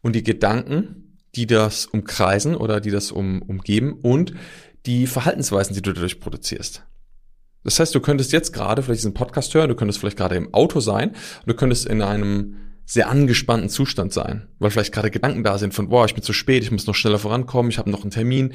und 0.02 0.14
die 0.14 0.23
Gedanken, 0.23 1.18
die 1.35 1.47
das 1.47 1.87
umkreisen 1.87 2.54
oder 2.54 2.80
die 2.80 2.90
das 2.90 3.11
um, 3.11 3.42
umgeben 3.42 3.94
und 4.02 4.35
die 4.87 5.06
Verhaltensweisen, 5.06 5.75
die 5.75 5.83
du 5.83 5.92
dadurch 5.92 6.21
produzierst. 6.21 6.85
Das 7.64 7.80
heißt, 7.80 7.94
du 7.94 8.00
könntest 8.00 8.33
jetzt 8.33 8.52
gerade 8.52 8.83
vielleicht 8.83 9.00
diesen 9.00 9.14
Podcast 9.14 9.54
hören, 9.54 9.71
du 9.71 9.75
könntest 9.75 9.99
vielleicht 9.99 10.18
gerade 10.18 10.37
im 10.37 10.52
Auto 10.52 10.80
sein 10.80 11.12
du 11.47 11.54
könntest 11.54 11.87
in 11.87 12.02
einem 12.02 12.56
sehr 12.87 13.09
angespannten 13.09 13.69
Zustand 13.69 14.12
sein, 14.12 14.49
weil 14.59 14.71
vielleicht 14.71 14.93
gerade 14.93 15.11
Gedanken 15.11 15.43
da 15.43 15.59
sind 15.59 15.75
von, 15.75 15.88
boah, 15.88 16.05
ich 16.05 16.14
bin 16.14 16.23
zu 16.23 16.33
spät, 16.33 16.62
ich 16.62 16.71
muss 16.71 16.87
noch 16.87 16.95
schneller 16.95 17.19
vorankommen, 17.19 17.71
ich 17.71 17.79
habe 17.79 17.91
noch 17.91 18.03
einen 18.03 18.11
Termin 18.11 18.53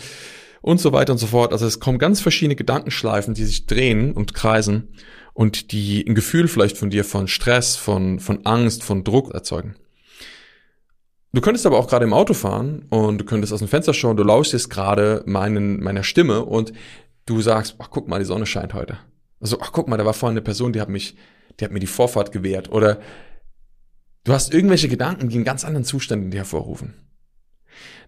und 0.62 0.80
so 0.80 0.92
weiter 0.92 1.14
und 1.14 1.18
so 1.18 1.28
fort. 1.28 1.52
Also 1.52 1.66
es 1.66 1.80
kommen 1.80 1.98
ganz 1.98 2.22
verschiedene 2.22 2.56
Gedankenschleifen, 2.56 3.34
die 3.34 3.46
sich 3.46 3.66
drehen 3.66 4.14
und 4.14 4.34
kreisen 4.34 4.90
und 5.34 5.72
die 5.72 6.06
ein 6.08 6.16
Gefühl 6.16 6.48
vielleicht 6.48 6.78
von 6.78 6.90
dir 6.90 7.04
von 7.04 7.28
Stress, 7.28 7.76
von, 7.76 8.20
von 8.20 8.46
Angst, 8.46 8.84
von 8.84 9.04
Druck 9.04 9.34
erzeugen. 9.34 9.76
Du 11.32 11.42
könntest 11.42 11.66
aber 11.66 11.78
auch 11.78 11.88
gerade 11.88 12.06
im 12.06 12.14
Auto 12.14 12.34
fahren 12.34 12.86
und 12.90 13.20
du 13.20 13.26
könntest 13.26 13.54
aus 13.54 13.60
dem 13.60 13.68
Fenster 13.68 13.94
schauen, 13.94 14.18
du 14.18 14.24
lauschst 14.24 14.54
jetzt 14.54 14.70
gerade 14.70 15.24
meinen, 15.26 15.80
meiner 15.80 16.04
Stimme 16.04 16.44
und 16.44 16.74
du 17.26 17.42
sagst, 17.42 17.76
ach 17.78 17.90
guck 17.92 18.08
mal, 18.08 18.20
die 18.20 18.26
Sonne 18.26 18.48
scheint 18.48 18.74
heute. 18.74 18.98
Also, 19.40 19.60
ach 19.62 19.72
guck 19.72 19.88
mal, 19.88 19.98
da 19.98 20.06
war 20.06 20.14
vorhin 20.14 20.34
eine 20.34 20.42
Person, 20.42 20.74
die 20.74 20.82
hat 20.82 20.90
mich, 20.90 21.16
die 21.60 21.66
hat 21.66 21.72
mir 21.72 21.80
die 21.80 21.88
Vorfahrt 21.88 22.32
gewährt. 22.32 22.72
Oder 22.72 23.00
du 24.24 24.34
hast 24.34 24.54
irgendwelche 24.54 24.90
Gedanken, 24.90 25.30
die 25.30 25.36
einen 25.36 25.46
ganz 25.46 25.66
anderen 25.66 25.86
Zustand 25.86 26.24
in 26.24 26.32
dir 26.32 26.38
hervorrufen. 26.38 26.94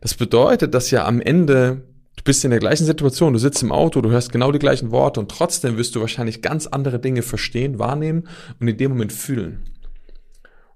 Das 0.02 0.16
bedeutet, 0.16 0.74
dass 0.74 0.92
ja 0.92 1.06
am 1.06 1.22
Ende, 1.22 1.88
du 2.16 2.24
bist 2.24 2.44
in 2.44 2.52
der 2.52 2.60
gleichen 2.60 2.86
Situation, 2.86 3.34
du 3.34 3.40
sitzt 3.40 3.64
im 3.64 3.72
Auto, 3.72 4.02
du 4.02 4.10
hörst 4.10 4.32
genau 4.32 4.52
die 4.52 4.60
gleichen 4.60 4.92
Worte 4.92 5.20
und 5.20 5.30
trotzdem 5.30 5.78
wirst 5.78 5.96
du 5.96 6.02
wahrscheinlich 6.02 6.42
ganz 6.42 6.68
andere 6.68 7.00
Dinge 7.00 7.22
verstehen, 7.22 7.80
wahrnehmen 7.80 8.28
und 8.60 8.68
in 8.68 8.78
dem 8.78 8.92
Moment 8.92 9.14
fühlen. 9.14 9.64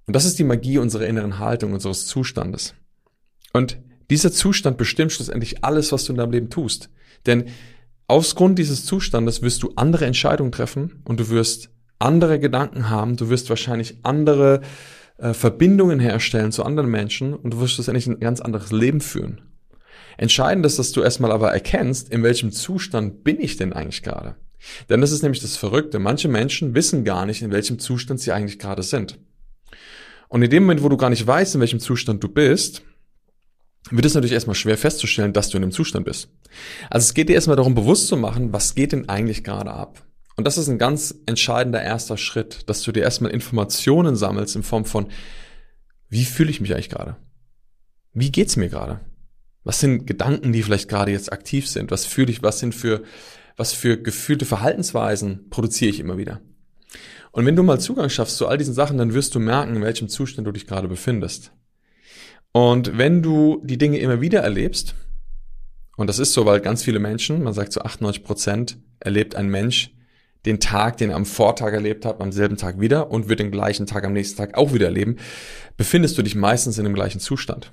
Und 0.06 0.16
das 0.16 0.26
ist 0.26 0.38
die 0.38 0.44
Magie 0.44 0.78
unserer 0.78 1.08
inneren 1.08 1.40
Haltung, 1.40 1.74
unseres 1.74 2.06
Zustandes. 2.06 2.76
Und 3.54 3.80
dieser 4.10 4.32
Zustand 4.32 4.78
bestimmt 4.78 5.12
schlussendlich 5.12 5.64
alles, 5.64 5.92
was 5.92 6.06
du 6.06 6.14
in 6.14 6.18
deinem 6.18 6.32
Leben 6.32 6.50
tust. 6.50 6.90
Denn 7.26 7.46
aus 8.08 8.36
Grund 8.36 8.60
dieses 8.60 8.86
Zustandes 8.86 9.42
wirst 9.42 9.64
du 9.64 9.72
andere 9.76 10.06
Entscheidungen 10.06 10.52
treffen 10.52 11.02
und 11.06 11.20
du 11.20 11.30
wirst 11.30 11.70
andere 11.98 12.40
Gedanken 12.40 12.90
haben, 12.90 13.16
du 13.18 13.30
wirst 13.30 13.50
wahrscheinlich 13.50 13.98
andere 14.04 14.62
äh, 15.18 15.34
Verbindungen 15.34 16.00
herstellen 16.00 16.52
zu 16.52 16.64
anderen 16.64 16.90
Menschen 16.90 17.34
und 17.34 17.54
du 17.54 17.60
wirst 17.60 17.76
schlussendlich 17.76 18.08
ein 18.08 18.20
ganz 18.20 18.42
anderes 18.42 18.72
Leben 18.72 19.02
führen. 19.02 19.42
Entscheidend 20.18 20.66
ist, 20.66 20.80
dass 20.80 20.92
du 20.92 21.02
erstmal 21.02 21.32
aber 21.32 21.52
erkennst, 21.52 22.10
in 22.10 22.24
welchem 22.24 22.52
Zustand 22.52 23.24
bin 23.24 23.40
ich 23.40 23.58
denn 23.58 23.74
eigentlich 23.74 24.04
gerade. 24.04 24.36
Denn 24.90 25.02
das 25.02 25.12
ist 25.12 25.22
nämlich 25.22 25.42
das 25.42 25.58
Verrückte. 25.58 26.00
Manche 26.00 26.28
Menschen 26.28 26.74
wissen 26.74 27.04
gar 27.04 27.26
nicht, 27.26 27.42
in 27.42 27.52
welchem 27.52 27.80
Zustand 27.80 28.20
sie 28.20 28.32
eigentlich 28.32 28.60
gerade 28.60 28.84
sind. 28.84 29.20
Und 30.28 30.42
in 30.42 30.50
dem 30.50 30.64
Moment, 30.64 30.84
wo 30.84 30.90
du 30.90 30.98
gar 30.98 31.10
nicht 31.10 31.26
weißt, 31.26 31.56
in 31.56 31.62
welchem 31.62 31.80
Zustand 31.80 32.24
du 32.24 32.30
bist, 32.30 32.82
wird 33.92 34.06
es 34.06 34.16
natürlich 34.16 34.34
erstmal 34.34 34.56
schwer 34.56 34.78
festzustellen, 34.78 35.34
dass 35.34 35.50
du 35.50 35.58
in 35.58 35.64
einem 35.64 35.72
Zustand 35.72 36.06
bist. 36.06 36.30
Also 36.90 37.06
es 37.06 37.14
geht 37.14 37.30
dir 37.30 37.36
erstmal 37.36 37.58
darum, 37.58 37.76
bewusst 37.76 38.08
zu 38.08 38.18
machen, 38.18 38.52
was 38.52 38.74
geht 38.74 38.92
denn 38.92 39.08
eigentlich 39.10 39.44
gerade 39.44 39.72
ab? 39.72 40.04
Und 40.36 40.46
das 40.46 40.58
ist 40.58 40.68
ein 40.68 40.78
ganz 40.78 41.16
entscheidender 41.26 41.82
erster 41.82 42.18
Schritt, 42.18 42.70
dass 42.70 42.84
du 42.84 42.92
dir 42.92 43.04
erstmal 43.04 43.32
Informationen 43.32 44.16
sammelst 44.16 44.56
in 44.56 44.64
Form 44.64 44.86
von, 44.86 45.08
wie 46.10 46.26
fühle 46.26 46.50
ich 46.50 46.62
mich 46.62 46.74
eigentlich 46.74 46.90
gerade? 46.90 47.16
Wie 48.14 48.32
geht's 48.32 48.58
mir 48.58 48.70
gerade? 48.70 49.00
Was 49.64 49.80
sind 49.80 50.06
Gedanken, 50.06 50.52
die 50.54 50.62
vielleicht 50.62 50.90
gerade 50.90 51.12
jetzt 51.12 51.32
aktiv 51.32 51.68
sind? 51.68 51.90
Was 51.92 52.06
fühle 52.06 52.32
ich? 52.32 52.44
Was 52.44 52.60
sind 52.60 52.76
für, 52.76 53.04
was 53.58 53.74
für 53.74 53.98
gefühlte 53.98 54.46
Verhaltensweisen 54.46 55.50
produziere 55.50 55.90
ich 55.90 56.00
immer 56.00 56.18
wieder? 56.18 56.42
Und 57.32 57.46
wenn 57.46 57.56
du 57.56 57.64
mal 57.64 57.80
Zugang 57.80 58.10
schaffst 58.10 58.38
zu 58.38 58.48
all 58.48 58.58
diesen 58.58 58.74
Sachen, 58.74 58.98
dann 58.98 59.14
wirst 59.14 59.36
du 59.36 59.40
merken, 59.40 59.76
in 59.76 59.82
welchem 59.82 60.08
Zustand 60.08 60.48
du 60.48 60.52
dich 60.52 60.68
gerade 60.68 60.88
befindest. 60.88 61.52
Und 62.52 62.98
wenn 62.98 63.22
du 63.22 63.62
die 63.66 63.78
Dinge 63.78 63.98
immer 63.98 64.22
wieder 64.22 64.40
erlebst, 64.40 64.96
und 65.98 66.08
das 66.08 66.20
ist 66.20 66.34
so, 66.34 66.46
weil 66.46 66.62
ganz 66.62 66.84
viele 66.84 67.00
Menschen, 67.00 67.44
man 67.44 67.54
sagt 67.54 67.74
so 67.74 67.82
98 67.82 68.24
Prozent, 68.24 68.78
erlebt 69.00 69.36
ein 69.36 69.50
Mensch 69.50 69.92
den 70.46 70.60
Tag, 70.60 70.98
den 70.98 71.10
er 71.10 71.16
am 71.16 71.26
Vortag 71.26 71.74
erlebt 71.74 72.06
hat, 72.06 72.22
am 72.22 72.32
selben 72.32 72.58
Tag 72.58 72.80
wieder 72.80 73.12
und 73.12 73.30
wird 73.30 73.40
den 73.40 73.52
gleichen 73.52 73.86
Tag 73.86 74.06
am 74.06 74.14
nächsten 74.14 74.38
Tag 74.38 74.58
auch 74.58 74.74
wieder 74.74 74.86
erleben, 74.86 75.18
befindest 75.78 76.18
du 76.18 76.22
dich 76.22 76.36
meistens 76.36 76.78
in 76.78 76.84
dem 76.84 76.94
gleichen 76.94 77.20
Zustand. 77.20 77.72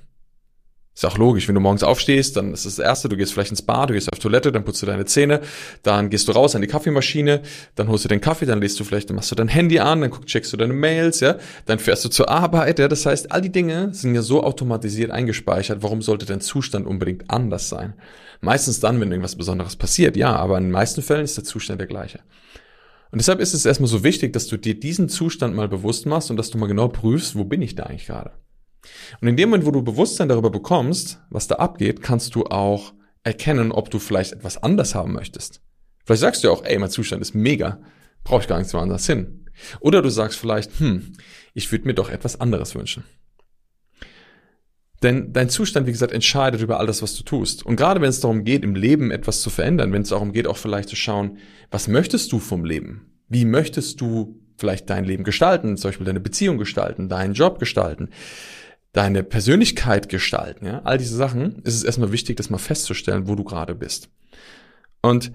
Ist 0.95 1.05
auch 1.05 1.17
logisch, 1.17 1.47
wenn 1.47 1.55
du 1.55 1.61
morgens 1.61 1.81
aufstehst, 1.81 2.37
dann 2.37 2.53
ist 2.53 2.67
das 2.67 2.77
Erste, 2.77 3.09
du 3.09 3.17
gehst 3.17 3.33
vielleicht 3.33 3.49
ins 3.49 3.63
Bad, 3.63 3.89
du 3.89 3.95
gehst 3.95 4.13
auf 4.13 4.19
Toilette, 4.19 4.51
dann 4.51 4.63
putzt 4.63 4.79
du 4.83 4.85
deine 4.85 5.05
Zähne, 5.05 5.41
dann 5.81 6.11
gehst 6.11 6.27
du 6.27 6.33
raus 6.33 6.55
an 6.55 6.61
die 6.61 6.67
Kaffeemaschine, 6.67 7.41
dann 7.73 7.87
holst 7.87 8.05
du 8.05 8.09
den 8.09 8.21
Kaffee, 8.21 8.45
dann 8.45 8.61
liest 8.61 8.79
du 8.79 8.83
vielleicht, 8.83 9.09
dann 9.09 9.15
machst 9.15 9.31
du 9.31 9.35
dein 9.35 9.47
Handy 9.47 9.79
an, 9.79 10.01
dann 10.01 10.11
checkst 10.11 10.53
du 10.53 10.57
deine 10.57 10.73
Mails, 10.73 11.19
ja, 11.19 11.37
dann 11.65 11.79
fährst 11.79 12.05
du 12.05 12.09
zur 12.09 12.29
Arbeit, 12.29 12.77
ja, 12.77 12.87
das 12.87 13.07
heißt, 13.07 13.31
all 13.31 13.41
die 13.41 13.51
Dinge 13.51 13.91
sind 13.91 14.13
ja 14.13 14.21
so 14.21 14.43
automatisiert 14.43 15.09
eingespeichert, 15.09 15.81
warum 15.81 16.03
sollte 16.03 16.27
dein 16.27 16.41
Zustand 16.41 16.85
unbedingt 16.85 17.27
anders 17.31 17.69
sein? 17.69 17.95
Meistens 18.41 18.79
dann, 18.79 19.01
wenn 19.01 19.09
irgendwas 19.09 19.35
Besonderes 19.35 19.75
passiert, 19.75 20.15
ja, 20.15 20.35
aber 20.35 20.59
in 20.59 20.65
den 20.65 20.71
meisten 20.71 21.01
Fällen 21.01 21.23
ist 21.23 21.37
der 21.37 21.43
Zustand 21.43 21.79
der 21.79 21.87
gleiche. 21.87 22.19
Und 23.13 23.19
deshalb 23.19 23.39
ist 23.41 23.53
es 23.53 23.63
erstmal 23.63 23.89
so 23.89 24.03
wichtig, 24.03 24.33
dass 24.33 24.47
du 24.47 24.57
dir 24.57 24.79
diesen 24.79 25.07
Zustand 25.07 25.55
mal 25.55 25.67
bewusst 25.67 26.07
machst 26.07 26.31
und 26.31 26.37
dass 26.37 26.49
du 26.49 26.57
mal 26.57 26.65
genau 26.65 26.87
prüfst, 26.87 27.35
wo 27.35 27.43
bin 27.43 27.61
ich 27.61 27.75
da 27.75 27.83
eigentlich 27.83 28.07
gerade? 28.07 28.31
Und 29.21 29.27
in 29.27 29.37
dem 29.37 29.49
Moment, 29.49 29.67
wo 29.67 29.71
du 29.71 29.83
Bewusstsein 29.83 30.29
darüber 30.29 30.49
bekommst, 30.49 31.19
was 31.29 31.47
da 31.47 31.57
abgeht, 31.57 32.01
kannst 32.01 32.33
du 32.33 32.45
auch 32.45 32.95
erkennen, 33.21 33.71
ob 33.71 33.91
du 33.91 33.99
vielleicht 33.99 34.31
etwas 34.31 34.63
anders 34.63 34.95
haben 34.95 35.13
möchtest. 35.13 35.61
Vielleicht 36.03 36.21
sagst 36.21 36.43
du 36.43 36.47
ja 36.47 36.53
auch, 36.55 36.65
ey, 36.65 36.79
mein 36.79 36.89
Zustand 36.89 37.21
ist 37.21 37.35
mega, 37.35 37.79
brauche 38.23 38.41
ich 38.41 38.47
gar 38.47 38.57
nichts 38.57 38.73
mehr 38.73 38.81
anders 38.81 39.05
hin. 39.05 39.45
Oder 39.79 40.01
du 40.01 40.09
sagst 40.09 40.39
vielleicht, 40.39 40.79
hm, 40.79 41.13
ich 41.53 41.71
würde 41.71 41.85
mir 41.85 41.93
doch 41.93 42.09
etwas 42.09 42.41
anderes 42.41 42.73
wünschen. 42.73 43.03
Denn 45.03 45.33
dein 45.33 45.49
Zustand, 45.49 45.85
wie 45.85 45.91
gesagt, 45.91 46.13
entscheidet 46.13 46.61
über 46.61 46.79
all 46.79 46.87
das, 46.87 47.01
was 47.01 47.15
du 47.15 47.23
tust. 47.23 47.65
Und 47.65 47.75
gerade 47.75 48.01
wenn 48.01 48.09
es 48.09 48.21
darum 48.21 48.45
geht, 48.45 48.63
im 48.63 48.75
Leben 48.75 49.11
etwas 49.11 49.41
zu 49.41 49.49
verändern, 49.49 49.91
wenn 49.91 50.03
es 50.03 50.09
darum 50.09 50.31
geht, 50.31 50.47
auch 50.47 50.57
vielleicht 50.57 50.89
zu 50.89 50.95
schauen, 50.95 51.37
was 51.69 51.87
möchtest 51.87 52.31
du 52.31 52.39
vom 52.39 52.63
Leben? 52.63 53.11
Wie 53.27 53.45
möchtest 53.45 53.99
du 54.01 54.39
vielleicht 54.57 54.89
dein 54.89 55.03
Leben 55.03 55.23
gestalten, 55.23 55.75
zum 55.77 55.89
Beispiel 55.89 56.05
deine 56.05 56.21
Beziehung 56.21 56.57
gestalten, 56.57 57.09
deinen 57.09 57.33
Job 57.33 57.59
gestalten? 57.59 58.09
deine 58.93 59.23
Persönlichkeit 59.23 60.07
gestalten, 60.07 60.67
ja, 60.67 60.81
all 60.83 60.99
diese 60.99 61.15
Sachen, 61.15 61.63
ist 61.63 61.73
es 61.73 61.83
erstmal 61.83 62.11
wichtig, 62.11 62.37
das 62.37 62.51
mal 62.51 62.59
festzustellen, 62.59 63.27
wo 63.27 63.35
du 63.35 63.43
gerade 63.43 63.73
bist. 63.73 64.09
Und 65.01 65.33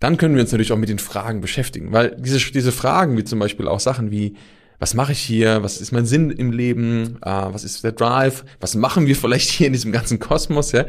dann 0.00 0.16
können 0.16 0.34
wir 0.34 0.42
uns 0.42 0.50
natürlich 0.50 0.72
auch 0.72 0.78
mit 0.78 0.88
den 0.88 0.98
Fragen 0.98 1.42
beschäftigen, 1.42 1.92
weil 1.92 2.16
diese, 2.18 2.38
diese 2.50 2.72
Fragen, 2.72 3.16
wie 3.16 3.24
zum 3.24 3.38
Beispiel 3.38 3.68
auch 3.68 3.78
Sachen 3.78 4.10
wie, 4.10 4.36
was 4.82 4.94
mache 4.94 5.12
ich 5.12 5.20
hier, 5.20 5.62
was 5.62 5.80
ist 5.80 5.92
mein 5.92 6.06
Sinn 6.06 6.32
im 6.32 6.50
Leben, 6.50 7.18
äh, 7.22 7.30
was 7.30 7.62
ist 7.62 7.84
der 7.84 7.92
Drive, 7.92 8.44
was 8.58 8.74
machen 8.74 9.06
wir 9.06 9.14
vielleicht 9.14 9.48
hier 9.48 9.68
in 9.68 9.72
diesem 9.72 9.92
ganzen 9.92 10.18
Kosmos, 10.18 10.72
ja, 10.72 10.86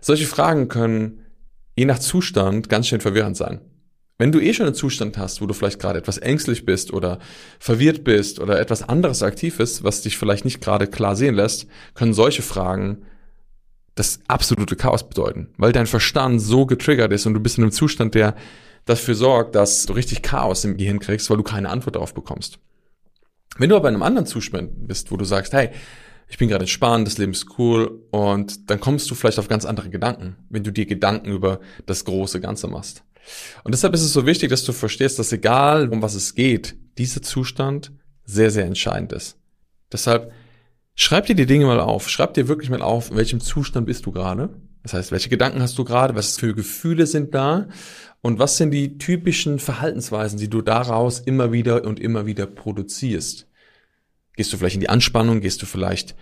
solche 0.00 0.24
Fragen 0.24 0.68
können 0.68 1.18
je 1.76 1.84
nach 1.84 1.98
Zustand 1.98 2.70
ganz 2.70 2.86
schön 2.86 3.02
verwirrend 3.02 3.36
sein. 3.36 3.60
Wenn 4.16 4.32
du 4.32 4.40
eh 4.40 4.54
schon 4.54 4.64
einen 4.64 4.74
Zustand 4.74 5.18
hast, 5.18 5.42
wo 5.42 5.46
du 5.46 5.52
vielleicht 5.52 5.78
gerade 5.78 5.98
etwas 5.98 6.16
ängstlich 6.16 6.64
bist 6.64 6.94
oder 6.94 7.18
verwirrt 7.58 8.04
bist 8.04 8.40
oder 8.40 8.58
etwas 8.58 8.82
anderes 8.88 9.22
aktiv 9.22 9.60
ist, 9.60 9.84
was 9.84 10.00
dich 10.00 10.16
vielleicht 10.16 10.46
nicht 10.46 10.62
gerade 10.62 10.86
klar 10.86 11.14
sehen 11.14 11.34
lässt, 11.34 11.66
können 11.92 12.14
solche 12.14 12.40
Fragen 12.40 13.02
das 13.96 14.20
absolute 14.28 14.76
Chaos 14.76 15.06
bedeuten, 15.06 15.48
weil 15.58 15.72
dein 15.72 15.86
Verstand 15.86 16.40
so 16.40 16.64
getriggert 16.64 17.12
ist 17.12 17.26
und 17.26 17.34
du 17.34 17.40
bist 17.40 17.58
in 17.58 17.64
einem 17.64 17.72
Zustand, 17.72 18.14
der 18.14 18.34
dafür 18.86 19.14
sorgt, 19.14 19.54
dass 19.56 19.84
du 19.84 19.92
richtig 19.92 20.22
Chaos 20.22 20.64
im 20.64 20.78
Gehirn 20.78 21.00
kriegst, 21.00 21.28
weil 21.28 21.36
du 21.36 21.42
keine 21.42 21.68
Antwort 21.68 21.96
darauf 21.96 22.14
bekommst. 22.14 22.60
Wenn 23.58 23.70
du 23.70 23.76
aber 23.76 23.88
in 23.88 23.94
einem 23.94 24.02
anderen 24.02 24.26
Zustand 24.26 24.86
bist, 24.86 25.10
wo 25.10 25.16
du 25.16 25.24
sagst, 25.24 25.52
hey, 25.52 25.70
ich 26.28 26.38
bin 26.38 26.48
gerade 26.48 26.64
entspannt, 26.64 27.06
das 27.06 27.18
Leben 27.18 27.32
ist 27.32 27.58
cool 27.58 28.02
und 28.10 28.68
dann 28.68 28.80
kommst 28.80 29.10
du 29.10 29.14
vielleicht 29.14 29.38
auf 29.38 29.48
ganz 29.48 29.64
andere 29.64 29.90
Gedanken, 29.90 30.36
wenn 30.48 30.64
du 30.64 30.72
dir 30.72 30.86
Gedanken 30.86 31.30
über 31.30 31.60
das 31.86 32.04
große 32.04 32.40
Ganze 32.40 32.66
machst. 32.66 33.04
Und 33.64 33.72
deshalb 33.72 33.94
ist 33.94 34.02
es 34.02 34.12
so 34.12 34.26
wichtig, 34.26 34.50
dass 34.50 34.64
du 34.64 34.72
verstehst, 34.72 35.18
dass 35.18 35.32
egal 35.32 35.88
um 35.88 36.02
was 36.02 36.14
es 36.14 36.34
geht, 36.34 36.76
dieser 36.98 37.22
Zustand 37.22 37.92
sehr, 38.24 38.50
sehr 38.50 38.64
entscheidend 38.64 39.12
ist. 39.12 39.38
Deshalb 39.92 40.32
schreib 40.94 41.26
dir 41.26 41.34
die 41.34 41.46
Dinge 41.46 41.66
mal 41.66 41.80
auf. 41.80 42.08
Schreib 42.08 42.34
dir 42.34 42.48
wirklich 42.48 42.70
mal 42.70 42.82
auf, 42.82 43.10
in 43.10 43.16
welchem 43.16 43.40
Zustand 43.40 43.86
bist 43.86 44.06
du 44.06 44.12
gerade. 44.12 44.50
Das 44.86 44.94
heißt, 44.94 45.10
welche 45.10 45.28
Gedanken 45.28 45.60
hast 45.60 45.76
du 45.78 45.82
gerade? 45.82 46.14
Was 46.14 46.38
für 46.38 46.54
Gefühle 46.54 47.08
sind 47.08 47.34
da? 47.34 47.66
Und 48.22 48.38
was 48.38 48.56
sind 48.56 48.70
die 48.70 48.98
typischen 48.98 49.58
Verhaltensweisen, 49.58 50.38
die 50.38 50.48
du 50.48 50.62
daraus 50.62 51.18
immer 51.18 51.50
wieder 51.50 51.84
und 51.84 51.98
immer 51.98 52.24
wieder 52.24 52.46
produzierst? 52.46 53.48
Gehst 54.36 54.52
du 54.52 54.56
vielleicht 54.56 54.76
in 54.76 54.82
die 54.82 54.88
Anspannung? 54.88 55.40
Gehst 55.40 55.60
du 55.60 55.66
vielleicht 55.66 56.14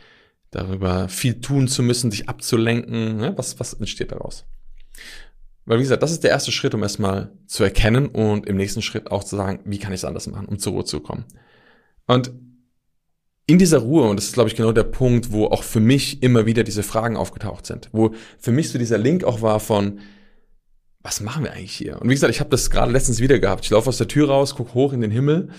darüber 0.50 1.11
viel 1.11 1.42
tun 1.42 1.68
zu 1.68 1.83
müssen, 1.83 2.09
dich 2.09 2.27
abzulenken? 2.31 3.18
Ne? 3.18 3.35
Was, 3.37 3.61
was 3.61 3.74
entsteht 3.74 4.12
daraus? 4.12 4.46
Weil, 5.66 5.77
wie 5.77 5.83
gesagt, 5.83 6.03
das 6.03 6.12
ist 6.12 6.24
der 6.24 6.31
erste 6.31 6.50
Schritt, 6.50 6.74
um 6.74 6.83
erstmal 6.83 7.33
zu 7.46 7.64
erkennen 7.64 8.07
und 8.07 8.46
im 8.46 8.57
nächsten 8.57 8.81
Schritt 8.81 9.11
auch 9.11 9.24
zu 9.24 9.37
sagen, 9.37 9.61
wie 9.66 9.79
kann 9.79 9.92
ich 9.92 10.00
es 10.00 10.05
anders 10.07 10.27
machen, 10.27 10.46
um 10.46 10.59
zur 10.59 10.72
Ruhe 10.72 10.85
zu 10.87 11.00
kommen. 11.00 11.27
Und 12.07 12.33
in 13.46 13.59
dieser 13.59 13.78
Ruhe, 13.78 14.09
und 14.09 14.16
das 14.16 14.26
ist, 14.26 14.35
glaube 14.35 14.48
ich, 14.48 14.57
genau 14.57 14.72
der 14.72 14.85
Punkt, 14.85 15.30
wo 15.30 15.46
auch 15.46 15.62
für 15.62 15.80
mich 15.80 16.22
immer 16.22 16.46
wieder 16.46 16.64
diese 16.64 16.83
Fragen 16.83 17.16
aufgetaucht 17.16 17.66
sind, 17.66 17.90
wo 17.92 18.14
für 18.38 18.52
mich 18.52 18.70
so 18.70 18.78
dieser 18.78 18.98
Link 18.98 19.24
auch 19.24 19.42
war 19.42 19.61
von, 19.61 20.00
was 21.02 21.20
machen 21.20 21.44
wir 21.44 21.52
eigentlich 21.52 21.74
hier? 21.74 22.00
Und 22.00 22.09
wie 22.09 22.14
gesagt, 22.14 22.33
ich 22.33 22.40
habe 22.40 22.48
das 22.48 22.70
gerade 22.70 22.90
letztens 22.90 23.20
wieder 23.20 23.38
gehabt. 23.38 23.64
Ich 23.64 23.70
laufe 23.70 23.90
aus 23.90 23.98
der 23.98 24.09
Tür 24.09 24.28
raus, 24.28 24.54
guck 24.57 24.72
hoch 24.72 24.94
in 24.94 25.02
den 25.02 25.11
Himmel 25.11 25.50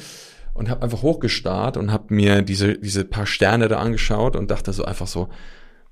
und 0.56 0.70
habe 0.70 0.82
einfach 0.82 1.04
hochgestarrt 1.04 1.78
und 1.78 1.92
habe 1.92 2.14
mir 2.14 2.42
diese, 2.42 2.80
diese 2.80 3.06
paar 3.06 3.28
Sterne 3.28 3.68
da 3.68 3.78
angeschaut 3.78 4.36
und 4.36 4.50
dachte 4.50 4.74
so 4.74 4.86
einfach 4.86 5.06
so, 5.06 5.30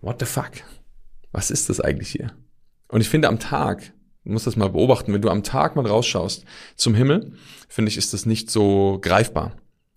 what 0.01 0.19
the 0.19 0.25
fuck? 0.25 0.51
Was 1.31 1.51
ist 1.51 1.69
das 1.69 1.79
eigentlich 1.79 2.09
hier? 2.09 2.31
Und 2.87 3.01
ich 3.01 3.09
finde 3.09 3.27
am 3.27 3.37
Tag, 3.37 3.93
du 4.23 4.31
musst 4.31 4.47
das 4.47 4.55
mal 4.55 4.69
beobachten, 4.69 5.13
wenn 5.13 5.21
du 5.21 5.29
am 5.29 5.43
Tag 5.43 5.75
mal 5.75 5.85
rausschaust 5.85 6.45
zum 6.75 6.95
Himmel, 6.95 7.33
finde 7.69 7.89
ich, 7.89 7.97
ist 7.97 8.13
das 8.13 8.25
nicht 8.25 8.49
so 8.49 8.97
greifbar 9.01 9.55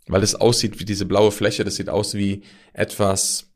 weil 0.08 0.22
es 0.22 0.34
aussieht 0.34 0.78
wie 0.80 0.84
diese 0.84 1.06
blaue 1.06 1.32
Fläche, 1.32 1.64
das 1.64 1.76
sieht 1.76 1.88
aus 1.88 2.14
wie 2.14 2.42
etwas, 2.72 3.50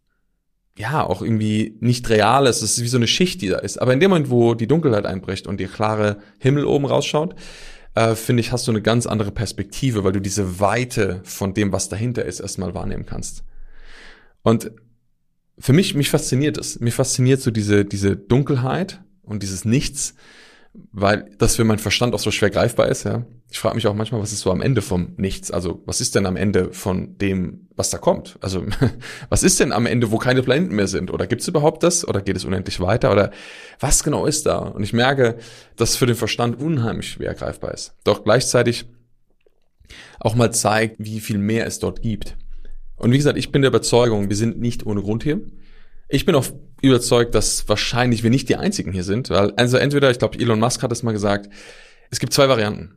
ja, 0.76 1.04
auch 1.04 1.22
irgendwie 1.22 1.76
nicht 1.80 2.08
reales, 2.08 2.62
es 2.62 2.78
ist 2.78 2.82
wie 2.82 2.88
so 2.88 2.96
eine 2.96 3.06
Schicht, 3.06 3.42
die 3.42 3.48
da 3.48 3.58
ist. 3.58 3.80
Aber 3.80 3.92
in 3.92 4.00
dem 4.00 4.10
Moment, 4.10 4.30
wo 4.30 4.54
die 4.54 4.66
Dunkelheit 4.66 5.06
einbricht 5.06 5.46
und 5.46 5.60
der 5.60 5.68
klare 5.68 6.18
Himmel 6.38 6.64
oben 6.64 6.86
rausschaut, 6.86 7.34
äh, 7.94 8.14
finde 8.14 8.40
ich, 8.40 8.52
hast 8.52 8.66
du 8.66 8.72
eine 8.72 8.82
ganz 8.82 9.06
andere 9.06 9.30
Perspektive, 9.30 10.04
weil 10.04 10.12
du 10.12 10.20
diese 10.20 10.60
Weite 10.60 11.20
von 11.24 11.54
dem, 11.54 11.72
was 11.72 11.88
dahinter 11.88 12.24
ist, 12.24 12.40
erstmal 12.40 12.74
wahrnehmen 12.74 13.06
kannst. 13.06 13.44
Und 14.42 14.72
für 15.58 15.72
mich, 15.72 15.94
mich 15.94 16.10
fasziniert 16.10 16.56
es. 16.56 16.80
Mich 16.80 16.94
fasziniert 16.94 17.40
so 17.40 17.50
diese, 17.50 17.84
diese 17.84 18.16
Dunkelheit 18.16 19.02
und 19.22 19.42
dieses 19.42 19.64
Nichts, 19.64 20.14
weil 20.72 21.30
das 21.38 21.56
für 21.56 21.64
meinen 21.64 21.78
Verstand 21.78 22.14
auch 22.14 22.20
so 22.20 22.30
schwer 22.30 22.50
greifbar 22.50 22.88
ist, 22.88 23.04
ja. 23.04 23.24
Ich 23.50 23.58
frage 23.58 23.74
mich 23.74 23.88
auch 23.88 23.94
manchmal, 23.94 24.20
was 24.20 24.32
ist 24.32 24.40
so 24.40 24.52
am 24.52 24.60
Ende 24.60 24.80
vom 24.80 25.14
Nichts? 25.16 25.50
Also, 25.50 25.82
was 25.84 26.00
ist 26.00 26.14
denn 26.14 26.26
am 26.26 26.36
Ende 26.36 26.72
von 26.72 27.18
dem, 27.18 27.66
was 27.74 27.90
da 27.90 27.98
kommt? 27.98 28.38
Also, 28.40 28.64
was 29.28 29.42
ist 29.42 29.58
denn 29.58 29.72
am 29.72 29.86
Ende, 29.86 30.12
wo 30.12 30.18
keine 30.18 30.42
Planeten 30.42 30.76
mehr 30.76 30.86
sind? 30.86 31.10
Oder 31.10 31.26
gibt 31.26 31.42
es 31.42 31.48
überhaupt 31.48 31.82
das? 31.82 32.06
Oder 32.06 32.22
geht 32.22 32.36
es 32.36 32.44
unendlich 32.44 32.78
weiter? 32.78 33.10
Oder 33.10 33.32
was 33.80 34.04
genau 34.04 34.26
ist 34.26 34.46
da? 34.46 34.58
Und 34.58 34.84
ich 34.84 34.92
merke, 34.92 35.38
dass 35.74 35.96
für 35.96 36.06
den 36.06 36.14
Verstand 36.14 36.60
unheimlich 36.60 37.10
schwer 37.10 37.34
greifbar 37.34 37.74
ist. 37.74 37.94
Doch 38.04 38.22
gleichzeitig 38.22 38.86
auch 40.20 40.36
mal 40.36 40.52
zeigt, 40.52 40.96
wie 40.98 41.18
viel 41.18 41.38
mehr 41.38 41.66
es 41.66 41.80
dort 41.80 42.02
gibt. 42.02 42.36
Und 42.94 43.10
wie 43.10 43.16
gesagt, 43.16 43.38
ich 43.38 43.50
bin 43.50 43.62
der 43.62 43.70
Überzeugung, 43.70 44.28
wir 44.28 44.36
sind 44.36 44.60
nicht 44.60 44.86
ohne 44.86 45.02
Grund 45.02 45.24
hier. 45.24 45.40
Ich 46.10 46.26
bin 46.26 46.34
auch 46.34 46.46
überzeugt, 46.82 47.34
dass 47.36 47.68
wahrscheinlich 47.68 48.24
wir 48.24 48.30
nicht 48.30 48.48
die 48.48 48.56
einzigen 48.56 48.92
hier 48.92 49.04
sind, 49.04 49.30
weil 49.30 49.52
also 49.52 49.76
entweder, 49.76 50.10
ich 50.10 50.18
glaube, 50.18 50.38
Elon 50.38 50.58
Musk 50.58 50.82
hat 50.82 50.90
es 50.90 51.04
mal 51.04 51.12
gesagt, 51.12 51.48
es 52.10 52.18
gibt 52.18 52.32
zwei 52.32 52.48
Varianten. 52.48 52.96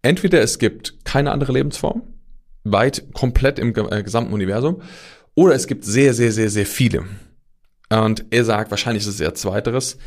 Entweder 0.00 0.40
es 0.40 0.58
gibt 0.58 1.04
keine 1.04 1.32
andere 1.32 1.52
Lebensform, 1.52 2.02
weit 2.64 3.12
komplett 3.12 3.58
im 3.58 3.74
äh, 3.74 4.02
gesamten 4.02 4.32
Universum, 4.32 4.82
oder 5.34 5.54
es 5.54 5.66
gibt 5.66 5.84
sehr, 5.84 6.14
sehr, 6.14 6.32
sehr, 6.32 6.48
sehr 6.48 6.66
viele. 6.66 7.04
Und 7.90 8.24
er 8.30 8.44
sagt, 8.44 8.70
wahrscheinlich 8.70 9.02
ist 9.02 9.14
es 9.14 9.20
eher 9.20 9.34
zweiteres. 9.34 9.98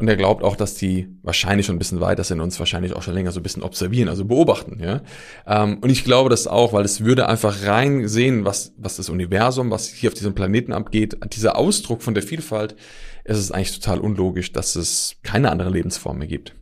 Und 0.00 0.08
er 0.08 0.16
glaubt 0.16 0.42
auch, 0.42 0.56
dass 0.56 0.76
die 0.76 1.08
wahrscheinlich 1.22 1.66
schon 1.66 1.76
ein 1.76 1.78
bisschen 1.78 2.00
weiter 2.00 2.24
sind 2.24 2.38
und 2.38 2.44
uns 2.44 2.58
wahrscheinlich 2.58 2.94
auch 2.94 3.02
schon 3.02 3.12
länger 3.12 3.32
so 3.32 3.40
ein 3.40 3.42
bisschen 3.42 3.62
observieren, 3.62 4.08
also 4.08 4.24
beobachten. 4.24 4.80
Ja? 4.82 5.02
Ähm, 5.46 5.78
und 5.82 5.90
ich 5.90 6.04
glaube 6.04 6.30
das 6.30 6.46
auch, 6.46 6.72
weil 6.72 6.86
es 6.86 7.04
würde 7.04 7.28
einfach 7.28 7.66
rein 7.66 8.08
sehen, 8.08 8.46
was, 8.46 8.72
was 8.78 8.96
das 8.96 9.10
Universum, 9.10 9.70
was 9.70 9.88
hier 9.88 10.08
auf 10.08 10.14
diesem 10.14 10.34
Planeten 10.34 10.72
abgeht, 10.72 11.18
dieser 11.34 11.58
Ausdruck 11.58 12.02
von 12.02 12.14
der 12.14 12.22
Vielfalt, 12.22 12.76
es 13.24 13.38
ist 13.38 13.50
eigentlich 13.50 13.78
total 13.78 14.00
unlogisch, 14.00 14.52
dass 14.52 14.74
es 14.74 15.16
keine 15.22 15.52
andere 15.52 15.68
Lebensform 15.68 16.18
mehr 16.18 16.28
gibt. 16.28 16.54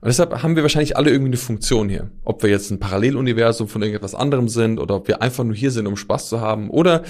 Und 0.00 0.08
deshalb 0.08 0.42
haben 0.42 0.56
wir 0.56 0.62
wahrscheinlich 0.62 0.96
alle 0.96 1.10
irgendwie 1.10 1.30
eine 1.30 1.36
Funktion 1.36 1.88
hier. 1.88 2.10
Ob 2.24 2.42
wir 2.42 2.50
jetzt 2.50 2.70
ein 2.70 2.80
Paralleluniversum 2.80 3.68
von 3.68 3.80
irgendetwas 3.80 4.16
anderem 4.16 4.48
sind 4.48 4.80
oder 4.80 4.96
ob 4.96 5.06
wir 5.06 5.22
einfach 5.22 5.44
nur 5.44 5.54
hier 5.54 5.70
sind, 5.70 5.86
um 5.86 5.96
Spaß 5.96 6.28
zu 6.28 6.40
haben 6.40 6.68
oder 6.68 7.04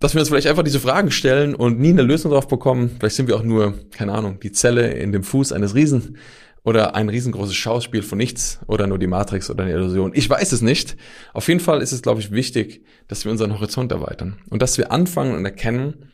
dass 0.00 0.14
wir 0.14 0.20
uns 0.20 0.28
vielleicht 0.28 0.46
einfach 0.46 0.62
diese 0.62 0.80
Fragen 0.80 1.10
stellen 1.10 1.54
und 1.54 1.80
nie 1.80 1.90
eine 1.90 2.02
Lösung 2.02 2.30
darauf 2.30 2.48
bekommen. 2.48 2.96
Vielleicht 2.98 3.16
sind 3.16 3.28
wir 3.28 3.36
auch 3.36 3.42
nur, 3.42 3.74
keine 3.90 4.12
Ahnung, 4.12 4.38
die 4.40 4.52
Zelle 4.52 4.92
in 4.92 5.12
dem 5.12 5.24
Fuß 5.24 5.52
eines 5.52 5.74
Riesen 5.74 6.18
oder 6.62 6.94
ein 6.94 7.08
riesengroßes 7.08 7.56
Schauspiel 7.56 8.02
von 8.02 8.18
nichts 8.18 8.60
oder 8.66 8.86
nur 8.86 8.98
die 8.98 9.06
Matrix 9.06 9.50
oder 9.50 9.64
eine 9.64 9.72
Illusion. 9.72 10.12
Ich 10.14 10.28
weiß 10.28 10.52
es 10.52 10.60
nicht. 10.60 10.96
Auf 11.32 11.48
jeden 11.48 11.60
Fall 11.60 11.82
ist 11.82 11.92
es, 11.92 12.02
glaube 12.02 12.20
ich, 12.20 12.30
wichtig, 12.30 12.84
dass 13.08 13.24
wir 13.24 13.32
unseren 13.32 13.54
Horizont 13.54 13.90
erweitern 13.90 14.38
und 14.50 14.62
dass 14.62 14.78
wir 14.78 14.92
anfangen 14.92 15.34
und 15.34 15.44
erkennen, 15.44 16.12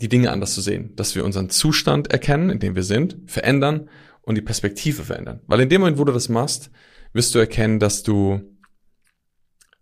die 0.00 0.08
Dinge 0.08 0.30
anders 0.30 0.54
zu 0.54 0.60
sehen, 0.60 0.92
dass 0.96 1.14
wir 1.14 1.24
unseren 1.24 1.48
Zustand 1.48 2.10
erkennen, 2.10 2.50
in 2.50 2.58
dem 2.58 2.74
wir 2.74 2.82
sind, 2.82 3.16
verändern 3.26 3.88
und 4.20 4.34
die 4.34 4.42
Perspektive 4.42 5.04
verändern. 5.04 5.40
Weil 5.46 5.60
in 5.60 5.70
dem 5.70 5.80
Moment, 5.80 5.98
wo 5.98 6.04
du 6.04 6.12
das 6.12 6.28
machst, 6.28 6.70
wirst 7.14 7.34
du 7.34 7.38
erkennen, 7.38 7.78
dass 7.78 8.02
du 8.02 8.42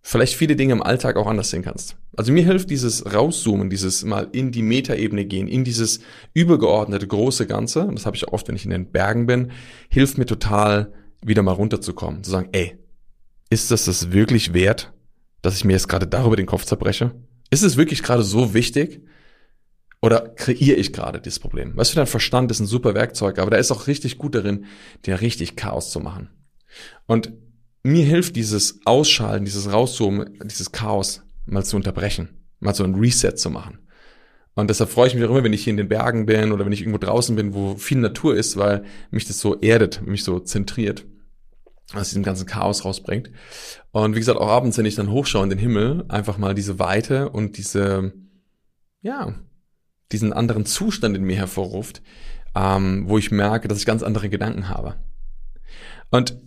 vielleicht 0.06 0.36
viele 0.36 0.54
Dinge 0.54 0.74
im 0.74 0.82
Alltag 0.82 1.16
auch 1.16 1.26
anders 1.26 1.48
sehen 1.48 1.62
kannst. 1.62 1.96
Also 2.14 2.30
mir 2.30 2.44
hilft 2.44 2.68
dieses 2.68 3.12
Rauszoomen, 3.12 3.70
dieses 3.70 4.04
mal 4.04 4.28
in 4.32 4.52
die 4.52 4.62
Metaebene 4.62 5.24
gehen, 5.24 5.48
in 5.48 5.64
dieses 5.64 6.00
übergeordnete 6.34 7.06
große 7.06 7.46
Ganze, 7.46 7.86
und 7.86 7.98
das 7.98 8.04
habe 8.04 8.14
ich 8.14 8.28
oft, 8.28 8.46
wenn 8.46 8.54
ich 8.54 8.66
in 8.66 8.70
den 8.70 8.92
Bergen 8.92 9.26
bin, 9.26 9.50
hilft 9.88 10.18
mir 10.18 10.26
total, 10.26 10.92
wieder 11.22 11.42
mal 11.42 11.52
runterzukommen, 11.52 12.22
zu 12.22 12.30
sagen, 12.30 12.50
ey, 12.52 12.76
ist 13.48 13.70
das 13.70 13.86
das 13.86 14.12
wirklich 14.12 14.52
wert, 14.52 14.92
dass 15.40 15.56
ich 15.56 15.64
mir 15.64 15.72
jetzt 15.72 15.88
gerade 15.88 16.06
darüber 16.06 16.36
den 16.36 16.46
Kopf 16.46 16.66
zerbreche? 16.66 17.12
Ist 17.48 17.62
es 17.62 17.78
wirklich 17.78 18.02
gerade 18.02 18.22
so 18.22 18.52
wichtig? 18.52 19.00
Oder 20.02 20.28
kreiere 20.28 20.76
ich 20.76 20.92
gerade 20.92 21.18
dieses 21.18 21.38
Problem? 21.38 21.74
Weißt 21.78 21.92
du, 21.92 21.96
dein 21.96 22.06
Verstand 22.06 22.50
ist 22.50 22.60
ein 22.60 22.66
super 22.66 22.94
Werkzeug, 22.94 23.38
aber 23.38 23.50
der 23.50 23.58
ist 23.58 23.72
auch 23.72 23.86
richtig 23.86 24.18
gut 24.18 24.34
darin, 24.34 24.66
dir 25.06 25.22
richtig 25.22 25.56
Chaos 25.56 25.90
zu 25.90 26.00
machen. 26.00 26.28
Und 27.06 27.32
mir 27.84 28.04
hilft 28.04 28.34
dieses 28.34 28.80
Ausschalten, 28.86 29.44
dieses 29.44 29.70
Rauszoomen, 29.70 30.38
dieses 30.44 30.72
Chaos 30.72 31.22
mal 31.46 31.64
zu 31.64 31.76
unterbrechen, 31.76 32.30
mal 32.58 32.74
so 32.74 32.82
ein 32.82 32.94
Reset 32.94 33.36
zu 33.36 33.50
machen. 33.50 33.78
Und 34.54 34.70
deshalb 34.70 34.90
freue 34.90 35.08
ich 35.08 35.14
mich 35.14 35.24
auch 35.24 35.30
immer, 35.30 35.44
wenn 35.44 35.52
ich 35.52 35.64
hier 35.64 35.72
in 35.72 35.76
den 35.76 35.88
Bergen 35.88 36.26
bin 36.26 36.52
oder 36.52 36.64
wenn 36.64 36.72
ich 36.72 36.80
irgendwo 36.80 36.98
draußen 36.98 37.36
bin, 37.36 37.54
wo 37.54 37.76
viel 37.76 37.98
Natur 37.98 38.36
ist, 38.36 38.56
weil 38.56 38.84
mich 39.10 39.26
das 39.26 39.38
so 39.38 39.60
erdet, 39.60 40.06
mich 40.06 40.24
so 40.24 40.40
zentriert, 40.40 41.04
was 41.92 42.08
diesem 42.08 42.22
ganzen 42.22 42.46
Chaos 42.46 42.84
rausbringt. 42.84 43.30
Und 43.90 44.14
wie 44.14 44.20
gesagt, 44.20 44.38
auch 44.38 44.48
abends, 44.48 44.78
wenn 44.78 44.86
ich 44.86 44.94
dann 44.94 45.10
hochschaue 45.10 45.44
in 45.44 45.50
den 45.50 45.58
Himmel, 45.58 46.04
einfach 46.08 46.38
mal 46.38 46.54
diese 46.54 46.78
Weite 46.78 47.28
und 47.28 47.58
diese, 47.58 48.14
ja, 49.02 49.34
diesen 50.10 50.32
anderen 50.32 50.64
Zustand 50.64 51.16
in 51.16 51.24
mir 51.24 51.36
hervorruft, 51.36 52.00
ähm, 52.54 53.04
wo 53.08 53.18
ich 53.18 53.30
merke, 53.30 53.68
dass 53.68 53.78
ich 53.78 53.86
ganz 53.86 54.02
andere 54.02 54.30
Gedanken 54.30 54.68
habe. 54.68 54.94
Und 56.10 56.38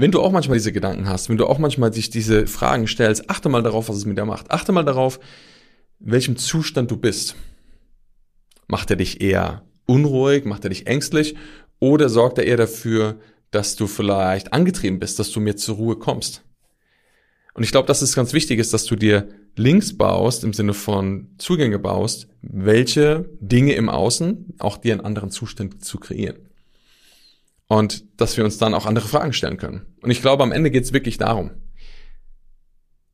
wenn 0.00 0.12
du 0.12 0.20
auch 0.20 0.30
manchmal 0.30 0.56
diese 0.56 0.72
Gedanken 0.72 1.08
hast, 1.08 1.28
wenn 1.28 1.38
du 1.38 1.46
auch 1.46 1.58
manchmal 1.58 1.92
sich 1.92 2.08
diese 2.08 2.46
Fragen 2.46 2.86
stellst, 2.86 3.28
achte 3.28 3.48
mal 3.48 3.64
darauf, 3.64 3.88
was 3.88 3.96
es 3.96 4.04
mit 4.04 4.16
dir 4.16 4.24
macht. 4.24 4.52
Achte 4.52 4.70
mal 4.70 4.84
darauf, 4.84 5.18
welchem 5.98 6.36
Zustand 6.36 6.88
du 6.92 6.96
bist. 6.96 7.34
Macht 8.68 8.90
er 8.90 8.96
dich 8.96 9.20
eher 9.20 9.64
unruhig, 9.86 10.44
macht 10.44 10.62
er 10.64 10.70
dich 10.70 10.86
ängstlich 10.86 11.34
oder 11.80 12.08
sorgt 12.08 12.38
er 12.38 12.46
eher 12.46 12.56
dafür, 12.56 13.18
dass 13.50 13.74
du 13.74 13.88
vielleicht 13.88 14.52
angetrieben 14.52 15.00
bist, 15.00 15.18
dass 15.18 15.32
du 15.32 15.40
mehr 15.40 15.56
zur 15.56 15.76
Ruhe 15.76 15.96
kommst? 15.96 16.44
Und 17.54 17.64
ich 17.64 17.72
glaube, 17.72 17.88
dass 17.88 18.00
es 18.00 18.14
ganz 18.14 18.32
wichtig 18.32 18.60
ist, 18.60 18.72
dass 18.72 18.84
du 18.84 18.94
dir 18.94 19.26
Links 19.56 19.96
baust, 19.96 20.44
im 20.44 20.52
Sinne 20.52 20.74
von 20.74 21.34
Zugänge 21.38 21.80
baust, 21.80 22.28
welche 22.40 23.28
Dinge 23.40 23.72
im 23.72 23.88
Außen 23.88 24.54
auch 24.60 24.76
dir 24.76 24.92
einen 24.92 25.04
anderen 25.04 25.30
Zustand 25.30 25.84
zu 25.84 25.98
kreieren 25.98 26.47
und 27.68 28.04
dass 28.20 28.36
wir 28.36 28.44
uns 28.44 28.58
dann 28.58 28.74
auch 28.74 28.86
andere 28.86 29.06
Fragen 29.06 29.32
stellen 29.32 29.58
können. 29.58 29.86
Und 30.00 30.10
ich 30.10 30.22
glaube, 30.22 30.42
am 30.42 30.52
Ende 30.52 30.70
geht 30.70 30.84
es 30.84 30.92
wirklich 30.92 31.18
darum, 31.18 31.50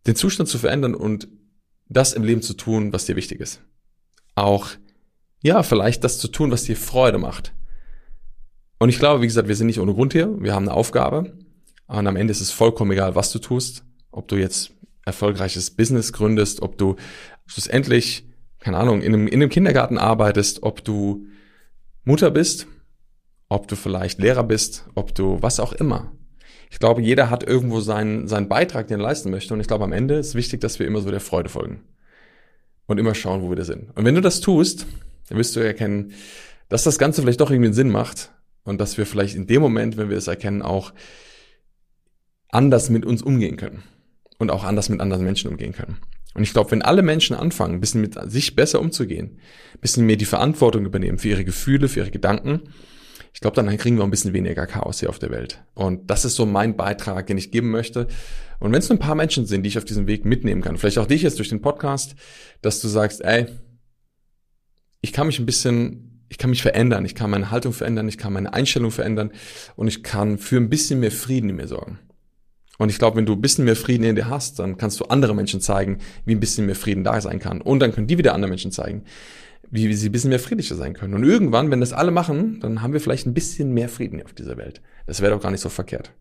den 0.06 0.16
Zustand 0.16 0.48
zu 0.48 0.58
verändern 0.58 0.94
und 0.94 1.28
das 1.88 2.12
im 2.12 2.24
Leben 2.24 2.40
zu 2.42 2.54
tun, 2.54 2.92
was 2.92 3.04
dir 3.04 3.16
wichtig 3.16 3.40
ist. 3.40 3.60
Auch, 4.34 4.68
ja, 5.42 5.62
vielleicht 5.62 6.04
das 6.04 6.18
zu 6.18 6.28
tun, 6.28 6.50
was 6.50 6.64
dir 6.64 6.76
Freude 6.76 7.18
macht. 7.18 7.52
Und 8.78 8.88
ich 8.88 8.98
glaube, 8.98 9.22
wie 9.22 9.26
gesagt, 9.26 9.48
wir 9.48 9.56
sind 9.56 9.66
nicht 9.66 9.80
ohne 9.80 9.94
Grund 9.94 10.12
hier. 10.12 10.34
Wir 10.40 10.54
haben 10.54 10.68
eine 10.68 10.76
Aufgabe. 10.76 11.36
Und 11.86 12.06
am 12.06 12.16
Ende 12.16 12.30
ist 12.30 12.40
es 12.40 12.50
vollkommen 12.50 12.92
egal, 12.92 13.14
was 13.14 13.32
du 13.32 13.38
tust. 13.38 13.84
Ob 14.10 14.28
du 14.28 14.36
jetzt 14.36 14.72
erfolgreiches 15.04 15.70
Business 15.70 16.12
gründest, 16.12 16.62
ob 16.62 16.78
du 16.78 16.96
schlussendlich, 17.46 18.26
keine 18.58 18.78
Ahnung, 18.78 19.02
in 19.02 19.14
einem, 19.14 19.26
in 19.26 19.34
einem 19.34 19.50
Kindergarten 19.50 19.98
arbeitest, 19.98 20.62
ob 20.62 20.84
du 20.84 21.26
Mutter 22.04 22.30
bist 22.30 22.66
ob 23.48 23.68
du 23.68 23.76
vielleicht 23.76 24.20
Lehrer 24.20 24.44
bist, 24.44 24.86
ob 24.94 25.14
du 25.14 25.38
was 25.40 25.60
auch 25.60 25.72
immer. 25.72 26.12
Ich 26.70 26.78
glaube, 26.78 27.02
jeder 27.02 27.30
hat 27.30 27.44
irgendwo 27.44 27.80
seinen, 27.80 28.26
seinen 28.26 28.48
Beitrag, 28.48 28.88
den 28.88 28.98
er 28.98 29.04
leisten 29.04 29.30
möchte. 29.30 29.54
Und 29.54 29.60
ich 29.60 29.68
glaube, 29.68 29.84
am 29.84 29.92
Ende 29.92 30.14
ist 30.14 30.34
wichtig, 30.34 30.60
dass 30.60 30.78
wir 30.78 30.86
immer 30.86 31.00
so 31.00 31.10
der 31.10 31.20
Freude 31.20 31.48
folgen. 31.48 31.82
Und 32.86 32.98
immer 32.98 33.14
schauen, 33.14 33.42
wo 33.42 33.48
wir 33.48 33.56
da 33.56 33.64
sind. 33.64 33.96
Und 33.96 34.04
wenn 34.04 34.14
du 34.14 34.20
das 34.20 34.40
tust, 34.40 34.86
dann 35.28 35.38
wirst 35.38 35.54
du 35.56 35.60
erkennen, 35.60 36.12
dass 36.68 36.82
das 36.82 36.98
Ganze 36.98 37.22
vielleicht 37.22 37.40
doch 37.40 37.50
irgendwie 37.50 37.68
einen 37.68 37.74
Sinn 37.74 37.90
macht. 37.90 38.32
Und 38.64 38.80
dass 38.80 38.98
wir 38.98 39.06
vielleicht 39.06 39.36
in 39.36 39.46
dem 39.46 39.62
Moment, 39.62 39.96
wenn 39.96 40.10
wir 40.10 40.16
es 40.16 40.26
erkennen, 40.26 40.62
auch 40.62 40.92
anders 42.48 42.90
mit 42.90 43.06
uns 43.06 43.22
umgehen 43.22 43.56
können. 43.56 43.84
Und 44.38 44.50
auch 44.50 44.64
anders 44.64 44.88
mit 44.88 45.00
anderen 45.00 45.24
Menschen 45.24 45.50
umgehen 45.50 45.72
können. 45.72 45.98
Und 46.34 46.42
ich 46.42 46.52
glaube, 46.52 46.72
wenn 46.72 46.82
alle 46.82 47.02
Menschen 47.02 47.36
anfangen, 47.36 47.74
ein 47.74 47.80
bisschen 47.80 48.00
mit 48.00 48.18
sich 48.30 48.56
besser 48.56 48.80
umzugehen, 48.80 49.38
ein 49.74 49.80
bisschen 49.80 50.06
mehr 50.06 50.16
die 50.16 50.24
Verantwortung 50.24 50.84
übernehmen 50.84 51.18
für 51.18 51.28
ihre 51.28 51.44
Gefühle, 51.44 51.88
für 51.88 52.00
ihre 52.00 52.10
Gedanken, 52.10 52.62
ich 53.34 53.40
glaube, 53.40 53.56
dann 53.56 53.76
kriegen 53.76 53.98
wir 53.98 54.04
ein 54.04 54.10
bisschen 54.10 54.32
weniger 54.32 54.64
Chaos 54.66 55.00
hier 55.00 55.10
auf 55.10 55.18
der 55.18 55.30
Welt. 55.30 55.60
Und 55.74 56.08
das 56.08 56.24
ist 56.24 56.36
so 56.36 56.46
mein 56.46 56.76
Beitrag, 56.76 57.26
den 57.26 57.36
ich 57.36 57.50
geben 57.50 57.70
möchte. 57.70 58.06
Und 58.60 58.72
wenn 58.72 58.78
es 58.78 58.88
nur 58.88 58.96
ein 58.96 59.00
paar 59.00 59.16
Menschen 59.16 59.44
sind, 59.44 59.64
die 59.64 59.68
ich 59.68 59.76
auf 59.76 59.84
diesem 59.84 60.06
Weg 60.06 60.24
mitnehmen 60.24 60.62
kann, 60.62 60.78
vielleicht 60.78 60.98
auch 60.98 61.06
dich 61.06 61.22
jetzt 61.22 61.38
durch 61.38 61.48
den 61.48 61.60
Podcast, 61.60 62.14
dass 62.62 62.80
du 62.80 62.86
sagst, 62.86 63.22
ey, 63.22 63.46
ich 65.00 65.12
kann 65.12 65.26
mich 65.26 65.40
ein 65.40 65.46
bisschen, 65.46 66.24
ich 66.28 66.38
kann 66.38 66.50
mich 66.50 66.62
verändern, 66.62 67.04
ich 67.04 67.16
kann 67.16 67.28
meine 67.28 67.50
Haltung 67.50 67.72
verändern, 67.72 68.08
ich 68.08 68.18
kann 68.18 68.32
meine 68.32 68.54
Einstellung 68.54 68.92
verändern 68.92 69.32
und 69.74 69.88
ich 69.88 70.04
kann 70.04 70.38
für 70.38 70.56
ein 70.56 70.70
bisschen 70.70 71.00
mehr 71.00 71.10
Frieden 71.10 71.50
in 71.50 71.56
mir 71.56 71.66
sorgen. 71.66 71.98
Und 72.78 72.88
ich 72.88 72.98
glaube, 72.98 73.16
wenn 73.16 73.26
du 73.26 73.32
ein 73.32 73.40
bisschen 73.40 73.64
mehr 73.64 73.76
Frieden 73.76 74.04
in 74.04 74.14
dir 74.14 74.28
hast, 74.28 74.60
dann 74.60 74.78
kannst 74.78 75.00
du 75.00 75.06
andere 75.06 75.34
Menschen 75.34 75.60
zeigen, 75.60 75.98
wie 76.24 76.36
ein 76.36 76.40
bisschen 76.40 76.66
mehr 76.66 76.76
Frieden 76.76 77.02
da 77.02 77.20
sein 77.20 77.40
kann. 77.40 77.60
Und 77.60 77.80
dann 77.80 77.92
können 77.92 78.06
die 78.06 78.18
wieder 78.18 78.34
andere 78.34 78.48
Menschen 78.48 78.70
zeigen, 78.70 79.04
wie, 79.70 79.92
sie 79.94 80.08
ein 80.08 80.12
bisschen 80.12 80.30
mehr 80.30 80.40
friedlicher 80.40 80.76
sein 80.76 80.94
können. 80.94 81.14
Und 81.14 81.24
irgendwann, 81.24 81.70
wenn 81.70 81.80
das 81.80 81.92
alle 81.92 82.10
machen, 82.10 82.60
dann 82.60 82.82
haben 82.82 82.92
wir 82.92 83.00
vielleicht 83.00 83.26
ein 83.26 83.34
bisschen 83.34 83.72
mehr 83.72 83.88
Frieden 83.88 84.22
auf 84.22 84.32
dieser 84.32 84.56
Welt. 84.56 84.80
Das 85.06 85.20
wäre 85.20 85.32
doch 85.34 85.42
gar 85.42 85.50
nicht 85.50 85.60
so 85.60 85.68
verkehrt. 85.68 86.12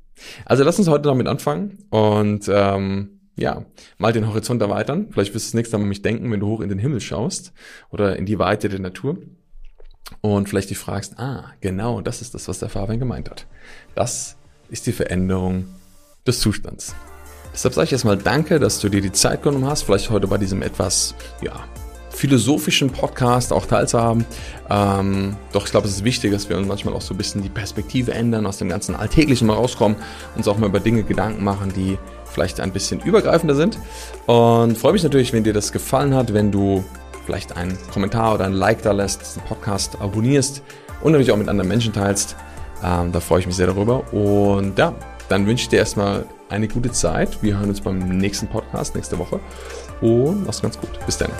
Also 0.45 0.63
lass 0.63 0.79
uns 0.79 0.87
heute 0.87 1.03
damit 1.03 1.27
anfangen 1.27 1.79
und 1.89 2.49
ähm, 2.49 3.19
ja, 3.35 3.65
mal 3.97 4.13
den 4.13 4.27
Horizont 4.27 4.61
erweitern. 4.61 5.07
Vielleicht 5.11 5.33
wirst 5.33 5.47
du 5.47 5.49
das 5.49 5.53
nächste 5.55 5.77
Mal 5.77 5.85
mich 5.85 6.01
denken, 6.01 6.31
wenn 6.31 6.39
du 6.39 6.47
hoch 6.47 6.61
in 6.61 6.69
den 6.69 6.79
Himmel 6.79 7.01
schaust 7.01 7.53
oder 7.89 8.15
in 8.15 8.25
die 8.25 8.39
Weite 8.39 8.69
der 8.69 8.79
Natur 8.79 9.17
und 10.21 10.49
vielleicht 10.49 10.69
dich 10.69 10.77
fragst, 10.77 11.17
ah, 11.17 11.51
genau, 11.61 12.01
das 12.01 12.21
ist 12.21 12.33
das, 12.33 12.47
was 12.47 12.59
der 12.59 12.69
Fabian 12.69 12.99
gemeint 12.99 13.29
hat. 13.29 13.47
Das 13.95 14.37
ist 14.69 14.85
die 14.85 14.91
Veränderung 14.91 15.65
des 16.27 16.39
Zustands. 16.39 16.95
Deshalb 17.53 17.73
sage 17.73 17.85
ich 17.85 17.91
erstmal 17.91 18.17
Danke, 18.17 18.59
dass 18.59 18.79
du 18.79 18.89
dir 18.89 19.01
die 19.01 19.11
Zeit 19.11 19.43
genommen 19.43 19.65
hast, 19.65 19.83
vielleicht 19.83 20.09
heute 20.09 20.27
bei 20.27 20.37
diesem 20.37 20.61
etwas, 20.61 21.15
ja, 21.41 21.63
philosophischen 22.13 22.89
Podcast 22.89 23.51
auch 23.51 23.65
teilzuhaben. 23.65 24.25
Ähm, 24.69 25.35
doch 25.51 25.65
ich 25.65 25.71
glaube, 25.71 25.87
es 25.87 25.95
ist 25.95 26.03
wichtig, 26.03 26.31
dass 26.31 26.49
wir 26.49 26.57
uns 26.57 26.67
manchmal 26.67 26.93
auch 26.93 27.01
so 27.01 27.13
ein 27.13 27.17
bisschen 27.17 27.41
die 27.41 27.49
Perspektive 27.49 28.13
ändern, 28.13 28.45
aus 28.45 28.57
dem 28.57 28.69
ganzen 28.69 28.95
Alltäglichen 28.95 29.47
mal 29.47 29.55
rauskommen, 29.55 29.97
uns 30.35 30.47
auch 30.47 30.57
mal 30.57 30.67
über 30.67 30.79
Dinge 30.79 31.03
Gedanken 31.03 31.43
machen, 31.43 31.73
die 31.75 31.97
vielleicht 32.25 32.59
ein 32.59 32.71
bisschen 32.71 32.99
übergreifender 33.01 33.55
sind. 33.55 33.77
Und 34.25 34.77
freue 34.77 34.93
mich 34.93 35.03
natürlich, 35.03 35.33
wenn 35.33 35.43
dir 35.43 35.53
das 35.53 35.71
gefallen 35.71 36.13
hat, 36.13 36.33
wenn 36.33 36.51
du 36.51 36.83
vielleicht 37.25 37.55
einen 37.55 37.77
Kommentar 37.91 38.33
oder 38.35 38.45
ein 38.45 38.53
Like 38.53 38.81
da 38.81 38.91
lässt, 38.91 39.35
den 39.35 39.43
Podcast 39.43 39.99
abonnierst 40.01 40.61
und 41.01 41.11
natürlich 41.11 41.31
auch 41.31 41.37
mit 41.37 41.47
anderen 41.47 41.69
Menschen 41.69 41.93
teilst. 41.93 42.35
Ähm, 42.83 43.11
da 43.11 43.19
freue 43.19 43.39
ich 43.39 43.47
mich 43.47 43.55
sehr 43.55 43.67
darüber. 43.67 44.11
Und 44.13 44.77
ja, 44.77 44.93
dann 45.29 45.47
wünsche 45.47 45.63
ich 45.63 45.69
dir 45.69 45.79
erstmal 45.79 46.25
eine 46.49 46.67
gute 46.67 46.91
Zeit. 46.91 47.41
Wir 47.41 47.57
hören 47.57 47.69
uns 47.69 47.81
beim 47.81 47.99
nächsten 48.17 48.47
Podcast 48.47 48.95
nächste 48.95 49.17
Woche 49.17 49.39
und 50.01 50.45
mach's 50.45 50.61
ganz 50.61 50.77
gut. 50.79 50.89
Bis 51.05 51.17
dann. 51.17 51.31